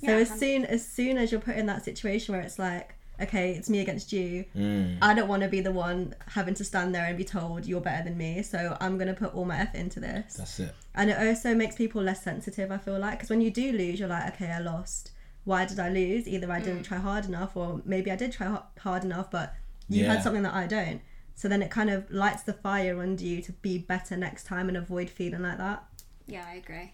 So 0.00 0.12
Yeah, 0.12 0.16
as 0.16 0.30
soon 0.38 0.64
as 0.64 0.86
soon 0.86 1.16
as 1.18 1.32
you're 1.32 1.40
put 1.40 1.56
in 1.56 1.66
that 1.66 1.84
situation 1.84 2.34
where 2.34 2.42
it's 2.42 2.58
like, 2.58 2.94
okay, 3.20 3.52
it's 3.52 3.70
me 3.70 3.80
against 3.80 4.12
you, 4.12 4.44
mm. 4.54 4.98
I 5.00 5.14
don't 5.14 5.28
want 5.28 5.42
to 5.42 5.48
be 5.48 5.60
the 5.60 5.72
one 5.72 6.14
having 6.28 6.54
to 6.54 6.64
stand 6.64 6.94
there 6.94 7.06
and 7.06 7.16
be 7.16 7.24
told 7.24 7.64
you're 7.64 7.80
better 7.80 8.04
than 8.04 8.18
me. 8.18 8.42
So 8.42 8.76
I'm 8.80 8.98
gonna 8.98 9.14
put 9.14 9.34
all 9.34 9.46
my 9.46 9.58
effort 9.58 9.78
into 9.78 10.00
this. 10.00 10.34
That's 10.34 10.60
it. 10.60 10.74
And 10.94 11.10
it 11.10 11.18
also 11.26 11.54
makes 11.54 11.76
people 11.76 12.02
less 12.02 12.22
sensitive, 12.22 12.70
I 12.70 12.78
feel 12.78 12.98
like, 12.98 13.14
because 13.18 13.30
when 13.30 13.40
you 13.40 13.50
do 13.50 13.72
lose, 13.72 13.98
you're 13.98 14.08
like, 14.08 14.34
okay, 14.34 14.50
I 14.50 14.58
lost. 14.58 15.12
Why 15.44 15.64
did 15.64 15.78
I 15.78 15.88
lose? 15.90 16.26
Either 16.26 16.50
I 16.50 16.60
didn't 16.60 16.80
mm. 16.80 16.88
try 16.88 16.98
hard 16.98 17.24
enough, 17.24 17.56
or 17.56 17.80
maybe 17.84 18.10
I 18.10 18.16
did 18.16 18.32
try 18.32 18.48
ha- 18.48 18.66
hard 18.80 19.04
enough, 19.04 19.30
but 19.30 19.54
you 19.88 20.02
Yeah. 20.02 20.14
had 20.14 20.22
something 20.22 20.42
that 20.42 20.54
I 20.54 20.66
don't. 20.66 21.00
So 21.36 21.48
then 21.48 21.62
it 21.62 21.70
kind 21.70 21.90
of 21.90 22.10
lights 22.10 22.42
the 22.42 22.52
fire 22.52 23.00
under 23.00 23.22
you 23.22 23.40
to 23.42 23.52
be 23.52 23.78
better 23.78 24.16
next 24.16 24.44
time 24.44 24.68
and 24.68 24.76
avoid 24.76 25.08
feeling 25.08 25.42
like 25.42 25.58
that. 25.58 25.84
yeah 26.26 26.44
i 26.48 26.54
agree 26.54 26.92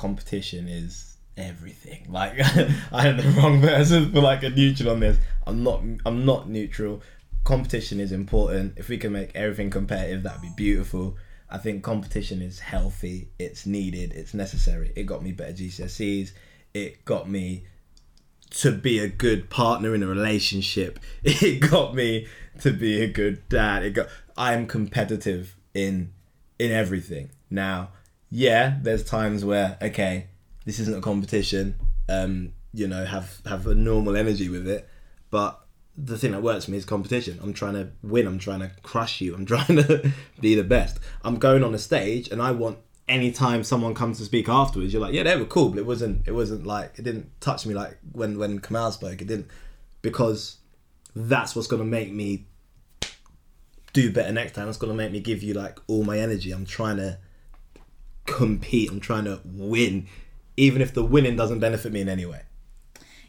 competition 0.00 0.66
is 0.66 1.16
everything. 1.36 2.06
Like 2.10 2.40
I 2.92 3.08
am 3.08 3.16
the 3.18 3.34
wrong 3.36 3.60
person 3.60 4.12
for 4.12 4.20
like 4.20 4.42
a 4.42 4.50
neutral 4.50 4.90
on 4.90 5.00
this. 5.00 5.18
I'm 5.46 5.62
not. 5.62 5.82
I'm 6.06 6.24
not 6.24 6.48
neutral. 6.48 7.02
Competition 7.44 8.00
is 8.00 8.12
important. 8.12 8.74
If 8.76 8.88
we 8.88 8.98
can 8.98 9.12
make 9.12 9.30
everything 9.34 9.70
competitive, 9.70 10.22
that'd 10.22 10.42
be 10.42 10.52
beautiful. 10.56 11.16
I 11.48 11.58
think 11.58 11.82
competition 11.82 12.42
is 12.42 12.58
healthy. 12.58 13.28
It's 13.38 13.66
needed. 13.66 14.12
It's 14.12 14.34
necessary. 14.34 14.92
It 14.96 15.04
got 15.04 15.22
me 15.22 15.32
better 15.32 15.52
GCSEs. 15.52 16.32
It 16.74 17.04
got 17.04 17.28
me 17.28 17.64
to 18.50 18.72
be 18.72 18.98
a 18.98 19.08
good 19.08 19.48
partner 19.48 19.94
in 19.94 20.02
a 20.02 20.06
relationship. 20.06 20.98
It 21.22 21.60
got 21.60 21.94
me 21.94 22.26
to 22.60 22.72
be 22.72 23.02
a 23.02 23.08
good 23.08 23.48
dad. 23.48 23.84
It 23.84 23.90
got 23.90 24.08
I 24.36 24.54
am 24.54 24.66
competitive 24.66 25.56
in 25.74 26.12
in 26.58 26.70
everything. 26.72 27.30
Now, 27.48 27.90
yeah, 28.30 28.78
there's 28.82 29.04
times 29.04 29.44
where 29.44 29.78
okay, 29.80 30.26
this 30.64 30.78
isn't 30.80 30.96
a 30.96 31.00
competition. 31.00 31.76
Um 32.08 32.52
you 32.72 32.86
know, 32.86 33.04
have 33.04 33.40
have 33.46 33.66
a 33.66 33.74
normal 33.74 34.16
energy 34.16 34.48
with 34.48 34.66
it. 34.68 34.88
But 35.30 35.60
the 35.96 36.18
thing 36.18 36.32
that 36.32 36.42
works 36.42 36.64
for 36.64 36.70
me 36.70 36.78
is 36.78 36.84
competition. 36.84 37.38
I'm 37.42 37.52
trying 37.52 37.74
to 37.74 37.90
win. 38.02 38.26
I'm 38.26 38.38
trying 38.38 38.60
to 38.60 38.70
crush 38.82 39.20
you. 39.20 39.34
I'm 39.34 39.46
trying 39.54 39.76
to 39.76 40.12
be 40.40 40.54
the 40.54 40.64
best. 40.64 40.98
I'm 41.22 41.36
going 41.36 41.62
on 41.62 41.74
a 41.74 41.78
stage, 41.78 42.28
and 42.28 42.40
I 42.40 42.52
want 42.52 42.78
anytime 43.10 43.64
someone 43.64 43.94
comes 43.94 44.18
to 44.18 44.24
speak 44.24 44.48
afterwards, 44.48 44.92
you're 44.92 45.02
like, 45.02 45.12
yeah, 45.12 45.24
they 45.24 45.36
were 45.36 45.44
cool, 45.44 45.70
but 45.70 45.78
it 45.78 45.86
wasn't. 45.86 46.26
It 46.26 46.32
wasn't 46.32 46.66
like 46.66 46.92
it 46.98 47.02
didn't 47.02 47.28
touch 47.40 47.66
me 47.66 47.74
like 47.74 47.98
when 48.12 48.38
when 48.38 48.60
Kamal 48.60 48.92
spoke. 48.92 49.20
It 49.20 49.26
didn't 49.26 49.48
because 50.00 50.58
that's 51.14 51.54
what's 51.54 51.68
gonna 51.68 51.84
make 51.84 52.12
me 52.12 52.46
do 53.92 54.12
better 54.12 54.32
next 54.32 54.52
time. 54.52 54.66
That's 54.66 54.78
gonna 54.78 54.94
make 54.94 55.12
me 55.12 55.20
give 55.20 55.42
you 55.42 55.52
like 55.52 55.78
all 55.88 56.04
my 56.04 56.18
energy. 56.18 56.52
I'm 56.52 56.64
trying 56.64 56.96
to 56.96 57.18
compete. 58.26 58.90
I'm 58.90 59.00
trying 59.00 59.24
to 59.24 59.40
win, 59.44 60.06
even 60.56 60.80
if 60.80 60.94
the 60.94 61.04
winning 61.04 61.36
doesn't 61.36 61.58
benefit 61.58 61.92
me 61.92 62.00
in 62.00 62.08
any 62.08 62.24
way. 62.24 62.42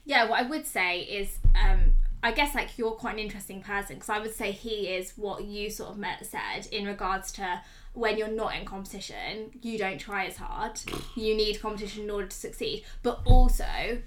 Yeah, 0.05 0.29
what 0.29 0.39
I 0.39 0.43
would 0.43 0.65
say 0.65 1.01
is, 1.01 1.37
um, 1.55 1.93
I 2.23 2.31
guess 2.31 2.53
like 2.53 2.77
you're 2.77 2.91
quite 2.91 3.13
an 3.13 3.19
interesting 3.19 3.61
person 3.61 3.95
because 3.95 4.09
I 4.09 4.19
would 4.19 4.33
say 4.33 4.51
he 4.51 4.87
is 4.87 5.13
what 5.15 5.43
you 5.43 5.69
sort 5.69 5.91
of 5.91 5.97
met, 5.97 6.25
said 6.25 6.67
in 6.71 6.85
regards 6.85 7.31
to 7.33 7.61
when 7.93 8.17
you're 8.17 8.27
not 8.27 8.55
in 8.55 8.65
competition, 8.65 9.51
you 9.61 9.77
don't 9.77 9.99
try 9.99 10.25
as 10.25 10.37
hard. 10.37 10.79
You 11.15 11.35
need 11.35 11.59
competition 11.59 12.03
in 12.03 12.09
order 12.09 12.27
to 12.27 12.35
succeed, 12.35 12.83
but 13.03 13.21
also 13.25 14.01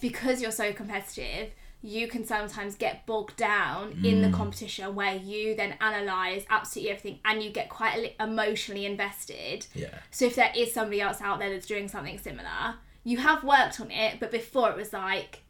because 0.00 0.40
you're 0.40 0.50
so 0.50 0.72
competitive. 0.72 1.50
You 1.80 2.08
can 2.08 2.24
sometimes 2.24 2.74
get 2.74 3.06
bogged 3.06 3.36
down 3.36 4.00
in 4.02 4.20
the 4.20 4.28
mm. 4.28 4.34
competition 4.34 4.96
where 4.96 5.14
you 5.14 5.54
then 5.54 5.76
analyze 5.80 6.44
absolutely 6.50 6.90
everything 6.90 7.20
and 7.24 7.40
you 7.40 7.50
get 7.50 7.68
quite 7.68 8.16
emotionally 8.18 8.84
invested. 8.84 9.66
Yeah. 9.74 9.94
So 10.10 10.24
if 10.24 10.34
there 10.34 10.50
is 10.56 10.74
somebody 10.74 11.00
else 11.00 11.20
out 11.20 11.38
there 11.38 11.50
that's 11.50 11.66
doing 11.66 11.86
something 11.86 12.18
similar, 12.18 12.74
you 13.04 13.18
have 13.18 13.44
worked 13.44 13.80
on 13.80 13.92
it, 13.92 14.18
but 14.18 14.32
before 14.32 14.70
it 14.70 14.76
was 14.76 14.92
like 14.92 15.44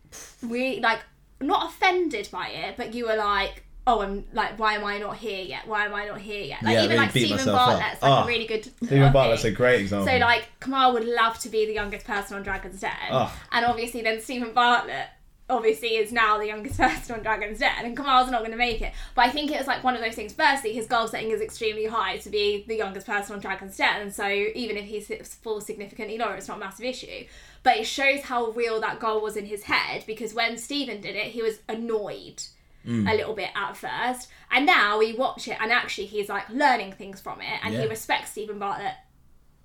we 0.47 0.81
like 0.81 1.01
not 1.41 1.71
offended 1.71 2.29
by 2.33 2.49
it, 2.49 2.77
but 2.77 2.95
you 2.95 3.07
were 3.07 3.17
like, 3.17 3.63
oh, 3.87 4.01
I'm 4.01 4.25
like, 4.35 4.59
why 4.59 4.75
am 4.75 4.85
I 4.85 4.99
not 4.99 5.17
here 5.17 5.43
yet? 5.43 5.67
Why 5.67 5.87
am 5.87 5.95
I 5.95 6.05
not 6.07 6.21
here 6.21 6.43
yet? 6.43 6.63
Like 6.63 6.75
Yeah, 6.75 6.85
even 6.85 6.91
really 6.91 7.01
like 7.03 7.11
Stephen 7.11 7.37
myself 7.39 7.59
up. 7.59 7.67
Bartlett's 7.69 8.03
like 8.03 8.11
Oh, 8.11 8.15
a 8.15 8.17
ah. 8.19 8.27
really 8.27 8.47
good. 8.47 8.65
Stephen 8.85 9.13
Bartlett's 9.13 9.45
a 9.45 9.51
great 9.51 9.81
example. 9.81 10.07
So 10.09 10.19
like 10.19 10.49
Kamal 10.61 10.93
would 10.93 11.07
love 11.07 11.39
to 11.41 11.49
be 11.49 11.65
the 11.67 11.73
youngest 11.73 12.07
person 12.07 12.37
on 12.37 12.43
Dragon's 12.43 12.81
Den, 12.81 12.91
Oh. 13.11 13.33
and 13.53 13.65
obviously 13.65 14.03
then 14.03 14.21
Stephen 14.21 14.53
Bartlett 14.53 15.07
obviously 15.51 15.97
is 15.97 16.13
now 16.13 16.39
the 16.39 16.47
youngest 16.47 16.79
person 16.81 17.17
on 17.17 17.23
Dragon's 17.23 17.59
Den, 17.59 17.85
and 17.85 17.97
Kamal's 17.97 18.31
not 18.31 18.41
going 18.41 18.53
to 18.53 18.57
make 18.57 18.83
it. 18.83 18.93
But 19.15 19.27
I 19.27 19.31
think 19.31 19.51
it 19.51 19.59
was 19.59 19.67
like 19.67 19.83
one 19.83 19.95
of 19.95 20.03
those 20.03 20.15
things. 20.15 20.33
Firstly, 20.33 20.73
his 20.73 20.87
goal 20.87 21.09
setting 21.09 21.31
is 21.31 21.41
extremely 21.41 21.87
high 21.87 22.19
to 22.19 22.31
be 22.31 22.65
the 22.67 22.77
youngest 22.77 23.07
person 23.07 23.35
on 23.35 23.41
Dragon's 23.41 23.77
Den, 23.77 24.03
and 24.03 24.15
so 24.15 24.29
even 24.29 24.77
if 24.77 24.85
he 24.85 25.01
falls 25.01 25.67
significantly 25.67 26.19
lower, 26.19 26.35
it's 26.35 26.49
not 26.49 26.59
a 26.59 26.61
massive 26.61 26.85
issue. 26.85 27.25
But 27.63 27.79
it 27.79 27.87
shows 27.87 28.23
how 28.23 28.51
real 28.51 28.81
that 28.81 29.01
goal 29.01 29.21
was 29.21 29.37
in 29.37 29.47
his 29.47 29.65
head 29.65 30.05
because 30.07 30.33
when 30.33 30.57
Stephen 30.57 31.01
did 31.01 31.17
it, 31.17 31.33
he 31.33 31.43
was 31.43 31.59
annoyed 31.69 32.43
mm. 32.87 33.11
a 33.11 33.17
little 33.17 33.35
bit 33.35 33.51
at 33.55 33.77
first, 33.77 34.29
and 34.51 34.67
now 34.67 34.99
we 34.99 35.15
watch 35.15 35.49
it, 35.49 35.57
and 35.61 35.73
actually 35.73 36.07
he's 36.07 36.29
like 36.29 36.49
learning 36.51 36.93
things 36.93 37.21
from 37.21 37.41
it, 37.41 37.61
and 37.63 37.75
he 37.75 37.87
respects 37.87 38.31
Stephen 38.31 38.59
Bartlett 38.59 38.95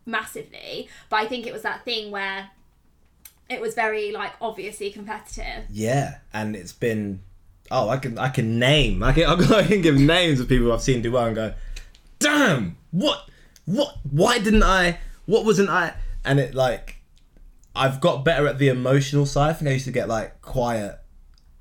massively. 0.05 0.89
But 1.09 1.17
I 1.17 1.27
think 1.27 1.47
it 1.47 1.53
was 1.53 1.61
that 1.61 1.85
thing 1.85 2.11
where 2.11 2.49
it 3.53 3.61
was 3.61 3.75
very 3.75 4.11
like 4.11 4.33
obviously 4.41 4.91
competitive. 4.91 5.65
Yeah, 5.69 6.17
and 6.33 6.55
it's 6.55 6.73
been 6.73 7.21
oh, 7.71 7.89
I 7.89 7.97
can 7.97 8.17
I 8.17 8.29
can 8.29 8.59
name 8.59 9.03
I 9.03 9.13
can 9.13 9.25
I 9.25 9.63
can 9.63 9.81
give 9.81 9.95
names 9.95 10.39
of 10.39 10.47
people 10.47 10.71
I've 10.71 10.81
seen 10.81 11.01
do 11.01 11.11
well 11.11 11.25
and 11.25 11.35
go, 11.35 11.53
damn, 12.19 12.77
what 12.91 13.29
what 13.65 13.97
why 14.09 14.39
didn't 14.39 14.63
I 14.63 14.99
what 15.25 15.45
wasn't 15.45 15.69
I 15.69 15.93
and 16.25 16.39
it 16.39 16.53
like 16.53 16.97
I've 17.75 17.99
got 17.99 18.23
better 18.23 18.47
at 18.47 18.59
the 18.59 18.67
emotional 18.67 19.25
side. 19.25 19.49
I 19.49 19.53
think 19.53 19.69
I 19.69 19.73
used 19.73 19.85
to 19.85 19.91
get 19.91 20.07
like 20.07 20.41
quiet 20.41 20.99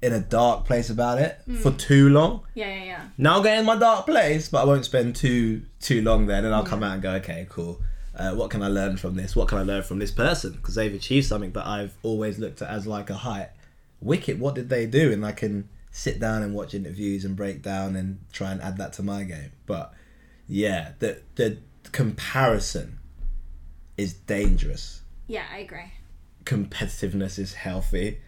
in 0.03 0.13
a 0.13 0.21
dark 0.21 0.67
place 0.67 0.91
about 0.91 1.19
it 1.19 1.39
mm. 1.49 1.57
for 1.59 1.71
too 1.71 2.09
long. 2.09 2.43
Yeah, 2.55 2.69
yeah, 2.69 2.85
yeah. 2.85 3.05
Now 3.17 3.35
I'll 3.35 3.43
get 3.43 3.59
in 3.59 3.65
my 3.65 3.77
dark 3.77 4.07
place, 4.07 4.49
but 4.49 4.63
I 4.63 4.65
won't 4.65 4.85
spend 4.85 5.17
too 5.17 5.63
too 5.81 6.03
long 6.03 6.27
there. 6.27 6.43
Then 6.43 6.53
I'll 6.53 6.65
come 6.65 6.83
out 6.83 6.95
and 6.95 7.03
go, 7.03 7.13
okay, 7.15 7.47
cool. 7.49 7.81
Uh, 8.15 8.35
what 8.35 8.51
can 8.51 8.63
I 8.63 8.69
learn 8.69 8.97
from 8.99 9.15
this? 9.17 9.35
What 9.35 9.49
can 9.49 9.59
I 9.59 9.63
learn 9.63 9.83
from 9.83 9.99
this 9.99 10.11
person? 10.11 10.53
Because 10.53 10.75
they've 10.75 10.95
achieved 10.95 11.27
something 11.27 11.53
that 11.53 11.67
I've 11.67 11.95
always 12.03 12.39
looked 12.39 12.61
at 12.63 12.69
as 12.69 12.87
like 12.87 13.09
a 13.11 13.15
height. 13.15 13.49
Wicked, 14.01 14.39
what 14.39 14.55
did 14.55 14.69
they 14.69 14.85
do? 14.87 15.13
And 15.13 15.25
I 15.25 15.33
can 15.33 15.69
sit 15.91 16.19
down 16.21 16.43
and 16.43 16.55
watch 16.55 16.75
interviews 16.75 17.25
and 17.25 17.37
break 17.37 17.63
down 17.63 17.97
and 17.97 18.19
try 18.33 18.51
and 18.53 18.61
add 18.61 18.77
that 18.79 18.93
to 18.95 19.03
my 19.03 19.25
game. 19.25 19.53
But 19.67 19.95
yeah, 20.49 20.93
the 20.99 21.23
the 21.37 21.59
comparison 21.93 22.99
is 23.97 24.13
dangerous. 24.15 25.03
Yeah, 25.27 25.45
I 25.53 25.59
agree. 25.59 25.93
Competitiveness 26.45 27.39
is 27.39 27.55
healthy, 27.55 28.21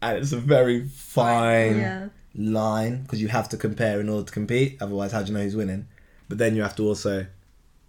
and 0.00 0.16
it's 0.18 0.32
a 0.32 0.38
very 0.38 0.84
fine 0.84 1.78
Yeah. 1.78 2.08
line 2.34 3.02
because 3.02 3.20
you 3.20 3.28
have 3.28 3.48
to 3.50 3.56
compare 3.56 4.00
in 4.00 4.08
order 4.08 4.24
to 4.26 4.32
compete. 4.32 4.78
Otherwise, 4.80 5.12
how 5.12 5.22
do 5.22 5.28
you 5.32 5.36
know 5.36 5.42
who's 5.44 5.56
winning? 5.56 5.86
But 6.28 6.38
then 6.38 6.54
you 6.56 6.62
have 6.62 6.76
to 6.76 6.84
also 6.84 7.26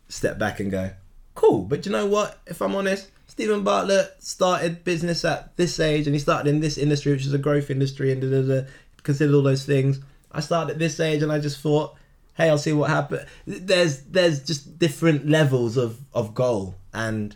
step 0.07 0.39
back 0.39 0.59
and 0.59 0.71
go, 0.71 0.91
cool. 1.39 1.63
But 1.63 1.85
you 1.85 1.91
know 1.91 2.05
what? 2.05 2.39
If 2.45 2.61
I'm 2.61 2.75
honest, 2.75 3.09
Stephen 3.27 3.63
Bartlett 3.63 4.15
started 4.19 4.83
business 4.83 5.23
at 5.23 5.55
this 5.55 5.79
age 5.79 6.05
and 6.05 6.13
he 6.13 6.19
started 6.19 6.49
in 6.49 6.59
this 6.59 6.77
industry, 6.77 7.13
which 7.13 7.25
is 7.25 7.33
a 7.33 7.37
growth 7.37 7.69
industry, 7.69 8.11
and 8.11 8.21
da, 8.21 8.29
da, 8.29 8.41
da, 8.41 8.67
considered 9.03 9.33
all 9.33 9.41
those 9.41 9.65
things. 9.65 10.01
I 10.31 10.41
started 10.41 10.73
at 10.73 10.79
this 10.79 10.99
age 10.99 11.23
and 11.23 11.31
I 11.31 11.39
just 11.39 11.61
thought, 11.61 11.95
hey, 12.35 12.49
I'll 12.49 12.57
see 12.57 12.73
what 12.73 12.89
happens. 12.89 13.21
There's 13.47 14.01
there's 14.01 14.43
just 14.43 14.77
different 14.77 15.29
levels 15.29 15.77
of, 15.77 15.99
of 16.13 16.33
goal, 16.33 16.75
and 16.93 17.35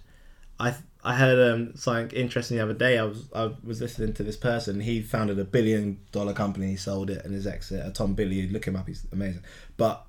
I 0.60 0.76
I 1.04 1.16
heard 1.16 1.54
um, 1.54 1.76
something 1.76 2.18
interesting 2.18 2.58
the 2.58 2.63
other 2.63 2.74
day. 2.74 2.98
I 2.98 3.04
was 3.04 3.30
I 3.34 3.52
was 3.63 3.80
listening 3.80 4.13
to 4.13 4.24
this 4.24 4.38
person. 4.38 4.82
He 4.82 5.02
founded 5.02 5.39
a 5.39 5.46
billion 5.46 6.00
dollar 6.12 6.34
company. 6.34 6.68
He 6.68 6.76
sold 6.78 7.10
it, 7.10 7.24
and 7.24 7.34
his 7.34 7.48
exit. 7.48 7.86
Uh, 7.86 7.92
Tom 7.92 8.16
Bilyeu, 8.16 8.52
look 8.52 8.66
him 8.66 8.76
up. 8.76 8.88
He's 8.88 9.08
amazing. 9.13 9.44
But 9.78 10.06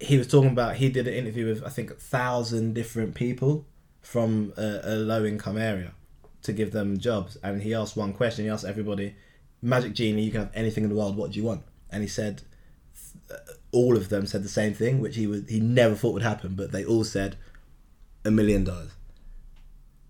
he 0.00 0.16
was 0.16 0.26
talking 0.26 0.50
about 0.50 0.76
he 0.76 0.88
did 0.88 1.06
an 1.06 1.14
interview 1.14 1.46
with 1.46 1.62
I 1.64 1.68
think 1.68 1.90
a 1.90 1.94
thousand 1.94 2.74
different 2.74 3.14
people 3.14 3.66
from 4.00 4.52
a, 4.56 4.80
a 4.82 4.96
low 4.96 5.24
income 5.24 5.58
area 5.58 5.92
to 6.42 6.52
give 6.54 6.72
them 6.72 6.98
jobs, 6.98 7.36
and 7.42 7.62
he 7.62 7.74
asked 7.74 7.96
one 7.96 8.14
question. 8.14 8.46
He 8.46 8.50
asked 8.50 8.64
everybody, 8.64 9.14
"Magic 9.60 9.92
genie, 9.92 10.22
you 10.22 10.30
can 10.30 10.40
have 10.40 10.52
anything 10.54 10.84
in 10.84 10.90
the 10.90 10.96
world. 10.96 11.16
What 11.16 11.32
do 11.32 11.38
you 11.38 11.44
want?" 11.44 11.62
And 11.90 12.02
he 12.02 12.08
said, 12.08 12.42
uh, 13.30 13.36
all 13.72 13.96
of 13.96 14.08
them 14.08 14.26
said 14.26 14.42
the 14.42 14.48
same 14.48 14.72
thing, 14.72 15.00
which 15.00 15.16
he 15.16 15.26
was 15.26 15.48
he 15.48 15.60
never 15.60 15.94
thought 15.94 16.14
would 16.14 16.22
happen, 16.22 16.54
but 16.54 16.72
they 16.72 16.84
all 16.84 17.04
said 17.04 17.36
a 18.24 18.30
million 18.30 18.64
dollars. 18.64 18.92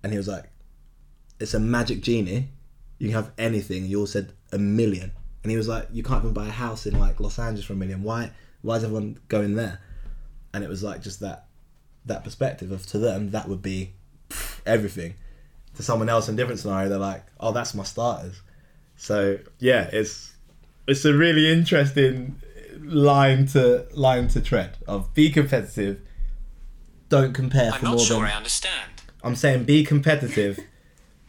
And 0.03 0.13
he 0.13 0.19
was 0.19 0.29
like, 0.29 0.51
"It's 1.41 1.55
a 1.55 1.61
magic 1.61 2.01
genie. 2.01 2.49
You 2.99 3.09
can 3.09 3.15
have 3.15 3.33
anything." 3.37 3.87
You 3.87 4.01
all 4.01 4.07
said 4.07 4.33
a 4.53 4.59
million, 4.59 5.11
and 5.43 5.51
he 5.51 5.57
was 5.57 5.67
like, 5.67 5.89
"You 5.93 6.05
can't 6.05 6.23
even 6.23 6.33
buy 6.33 6.47
a 6.47 6.53
house 6.53 6.87
in 6.87 6.97
like 6.97 7.19
Los 7.19 7.41
Angeles 7.41 7.65
for 7.65 7.73
a 7.73 7.77
million. 7.77 8.05
Why? 8.05 8.31
Why 8.63 8.77
is 8.77 8.85
everyone 8.85 9.19
going 9.29 9.55
there?" 9.55 9.81
And 10.53 10.65
it 10.65 10.71
was 10.71 10.83
like 10.83 11.03
just 11.03 11.21
that 11.21 11.47
that 12.07 12.25
perspective 12.25 12.73
of 12.73 12.87
to 12.87 12.99
them 12.99 13.31
that 13.31 13.49
would 13.49 13.63
be 13.63 13.93
everything. 14.67 15.15
To 15.77 15.83
someone 15.83 16.09
else 16.09 16.29
in 16.29 16.35
a 16.35 16.37
different 16.37 16.61
scenario, 16.61 16.89
they're 16.89 16.99
like, 16.99 17.25
"Oh, 17.39 17.53
that's 17.53 17.75
my 17.75 17.85
starters." 17.85 18.41
So 18.97 19.39
yeah, 19.59 19.89
it's 19.93 20.33
it's 20.87 21.05
a 21.05 21.15
really 21.15 21.51
interesting 21.51 22.41
line 22.81 23.47
to 23.47 23.87
line 23.93 24.29
to 24.29 24.41
tread 24.41 24.77
of 24.87 25.13
be 25.15 25.31
competitive. 25.31 26.01
Don't 27.09 27.33
compare 27.33 27.73
for 27.73 27.73
more. 27.73 27.75
I'm 27.75 27.81
for 27.81 27.85
not 27.85 27.97
more 27.97 28.07
sure 28.07 28.17
than 28.19 28.27
I 28.27 28.37
understand. 28.37 28.91
I'm 29.23 29.37
saying 29.37 29.65
be 29.65 29.85
competitive, 29.85 30.59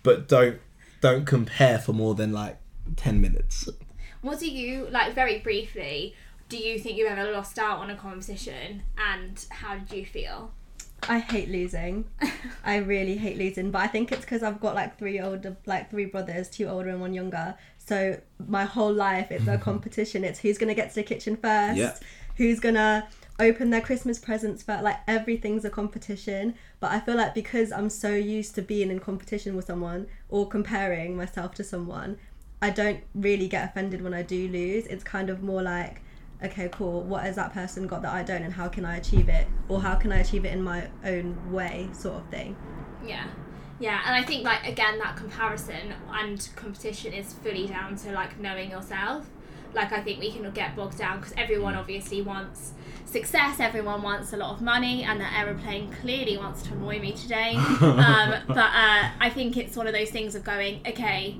but 0.03 0.27
don't 0.27 0.59
don't 1.01 1.25
compare 1.25 1.79
for 1.79 1.93
more 1.93 2.15
than 2.15 2.31
like 2.31 2.57
ten 2.95 3.21
minutes. 3.21 3.69
What 4.21 4.39
do 4.39 4.49
you 4.49 4.87
like? 4.89 5.13
Very 5.15 5.39
briefly, 5.39 6.15
do 6.51 6.57
you 6.57 6.77
think 6.77 6.97
you've 6.97 7.09
ever 7.09 7.31
lost 7.31 7.57
out 7.57 7.79
on 7.79 7.89
a 7.89 7.95
competition, 7.95 8.83
and 8.97 9.45
how 9.49 9.77
did 9.77 9.97
you 9.97 10.05
feel? 10.05 10.51
I 11.07 11.19
hate 11.19 11.49
losing. 11.49 12.03
I 12.65 12.75
really 12.77 13.15
hate 13.15 13.37
losing, 13.37 13.71
but 13.71 13.79
I 13.81 13.87
think 13.87 14.11
it's 14.11 14.21
because 14.21 14.43
I've 14.43 14.59
got 14.59 14.75
like 14.75 14.99
three 14.99 15.19
older, 15.21 15.55
like 15.65 15.89
three 15.89 16.05
brothers, 16.05 16.49
two 16.49 16.65
older 16.67 16.89
and 16.89 16.99
one 16.99 17.13
younger. 17.13 17.55
So 17.77 18.19
my 18.47 18.65
whole 18.65 18.93
life 18.93 19.31
it's 19.31 19.47
a 19.47 19.57
competition. 19.69 20.25
It's 20.25 20.39
who's 20.39 20.57
gonna 20.57 20.75
get 20.75 20.89
to 20.89 20.95
the 20.95 21.03
kitchen 21.03 21.37
first, 21.37 21.77
Yeah. 21.77 21.95
who's 22.35 22.59
gonna 22.59 23.07
open 23.39 23.69
their 23.71 23.81
Christmas 23.81 24.19
presents 24.19 24.61
first. 24.61 24.83
Like 24.83 24.97
everything's 25.07 25.63
a 25.65 25.69
competition. 25.71 26.53
But 26.81 26.91
I 26.91 26.99
feel 26.99 27.15
like 27.15 27.33
because 27.33 27.71
I'm 27.71 27.89
so 27.89 28.13
used 28.13 28.53
to 28.55 28.61
being 28.61 28.91
in 28.91 28.99
competition 28.99 29.55
with 29.55 29.65
someone 29.65 30.05
or 30.29 30.47
comparing 30.49 31.15
myself 31.15 31.55
to 31.55 31.63
someone, 31.63 32.17
I 32.61 32.69
don't 32.71 32.99
really 33.15 33.47
get 33.47 33.69
offended 33.69 34.01
when 34.03 34.13
I 34.13 34.21
do 34.21 34.47
lose. 34.49 34.85
It's 34.85 35.03
kind 35.03 35.29
of 35.31 35.41
more 35.41 35.63
like 35.63 36.01
okay, 36.43 36.69
cool, 36.71 37.03
what 37.03 37.23
has 37.23 37.35
that 37.35 37.53
person 37.53 37.87
got 37.87 38.01
that 38.01 38.13
I 38.13 38.23
don't 38.23 38.43
and 38.43 38.53
how 38.53 38.67
can 38.67 38.85
I 38.85 38.97
achieve 38.97 39.29
it? 39.29 39.47
Or 39.69 39.81
how 39.81 39.95
can 39.95 40.11
I 40.11 40.19
achieve 40.19 40.45
it 40.45 40.53
in 40.53 40.61
my 40.61 40.87
own 41.05 41.51
way, 41.51 41.89
sort 41.93 42.17
of 42.17 42.25
thing. 42.27 42.55
Yeah. 43.05 43.27
Yeah, 43.79 43.99
and 44.05 44.15
I 44.15 44.23
think 44.23 44.43
like 44.43 44.67
again 44.67 44.99
that 44.99 45.17
comparison 45.17 45.95
and 46.13 46.47
competition 46.55 47.13
is 47.13 47.33
fully 47.33 47.65
down 47.65 47.95
to 47.97 48.11
like 48.11 48.39
knowing 48.39 48.69
yourself 48.69 49.25
like 49.73 49.91
I 49.91 50.01
think 50.01 50.19
we 50.19 50.31
can 50.31 50.49
get 50.51 50.75
bogged 50.75 50.97
down 50.97 51.19
because 51.19 51.33
everyone 51.37 51.75
obviously 51.75 52.21
wants 52.21 52.73
success 53.05 53.59
everyone 53.59 54.01
wants 54.01 54.33
a 54.33 54.37
lot 54.37 54.53
of 54.53 54.61
money 54.61 55.03
and 55.03 55.19
the 55.19 55.37
aeroplane 55.37 55.91
clearly 56.01 56.37
wants 56.37 56.61
to 56.63 56.73
annoy 56.73 56.99
me 56.99 57.11
today 57.13 57.55
um, 57.81 58.35
but 58.47 58.57
uh, 58.57 59.09
I 59.19 59.31
think 59.33 59.57
it's 59.57 59.75
one 59.75 59.87
of 59.87 59.93
those 59.93 60.09
things 60.09 60.35
of 60.35 60.43
going 60.43 60.81
okay 60.87 61.37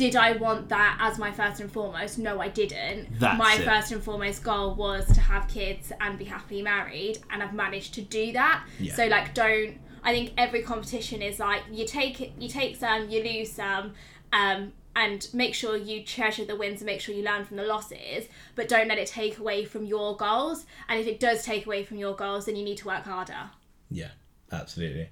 did 0.00 0.16
I 0.16 0.32
want 0.32 0.70
that 0.70 0.96
as 0.98 1.18
my 1.18 1.30
first 1.30 1.60
and 1.60 1.70
foremost? 1.70 2.18
No, 2.18 2.40
I 2.40 2.48
didn't. 2.48 3.18
That's 3.18 3.38
my 3.38 3.56
it. 3.56 3.64
first 3.66 3.92
and 3.92 4.02
foremost 4.02 4.42
goal 4.42 4.74
was 4.74 5.04
to 5.12 5.20
have 5.20 5.46
kids 5.46 5.92
and 6.00 6.18
be 6.18 6.24
happily 6.24 6.62
married, 6.62 7.18
and 7.28 7.42
I've 7.42 7.52
managed 7.52 7.92
to 7.94 8.00
do 8.00 8.32
that. 8.32 8.64
Yeah. 8.78 8.94
So 8.94 9.08
like, 9.08 9.34
don't. 9.34 9.78
I 10.02 10.14
think 10.14 10.32
every 10.38 10.62
competition 10.62 11.20
is 11.20 11.38
like 11.38 11.64
you 11.70 11.86
take 11.86 12.22
it, 12.22 12.32
you 12.38 12.48
take 12.48 12.76
some, 12.76 13.10
you 13.10 13.22
lose 13.22 13.52
some, 13.52 13.92
um, 14.32 14.72
and 14.96 15.28
make 15.34 15.54
sure 15.54 15.76
you 15.76 16.02
treasure 16.02 16.46
the 16.46 16.56
wins 16.56 16.80
and 16.80 16.86
make 16.86 17.02
sure 17.02 17.14
you 17.14 17.22
learn 17.22 17.44
from 17.44 17.58
the 17.58 17.64
losses, 17.64 18.26
but 18.54 18.70
don't 18.70 18.88
let 18.88 18.96
it 18.96 19.06
take 19.06 19.36
away 19.36 19.66
from 19.66 19.84
your 19.84 20.16
goals. 20.16 20.64
And 20.88 20.98
if 20.98 21.06
it 21.06 21.20
does 21.20 21.44
take 21.44 21.66
away 21.66 21.84
from 21.84 21.98
your 21.98 22.16
goals, 22.16 22.46
then 22.46 22.56
you 22.56 22.64
need 22.64 22.78
to 22.78 22.86
work 22.86 23.04
harder. 23.04 23.50
Yeah, 23.90 24.12
absolutely. 24.50 25.10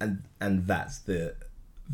And 0.00 0.22
and 0.40 0.66
that's 0.66 1.00
the 1.00 1.34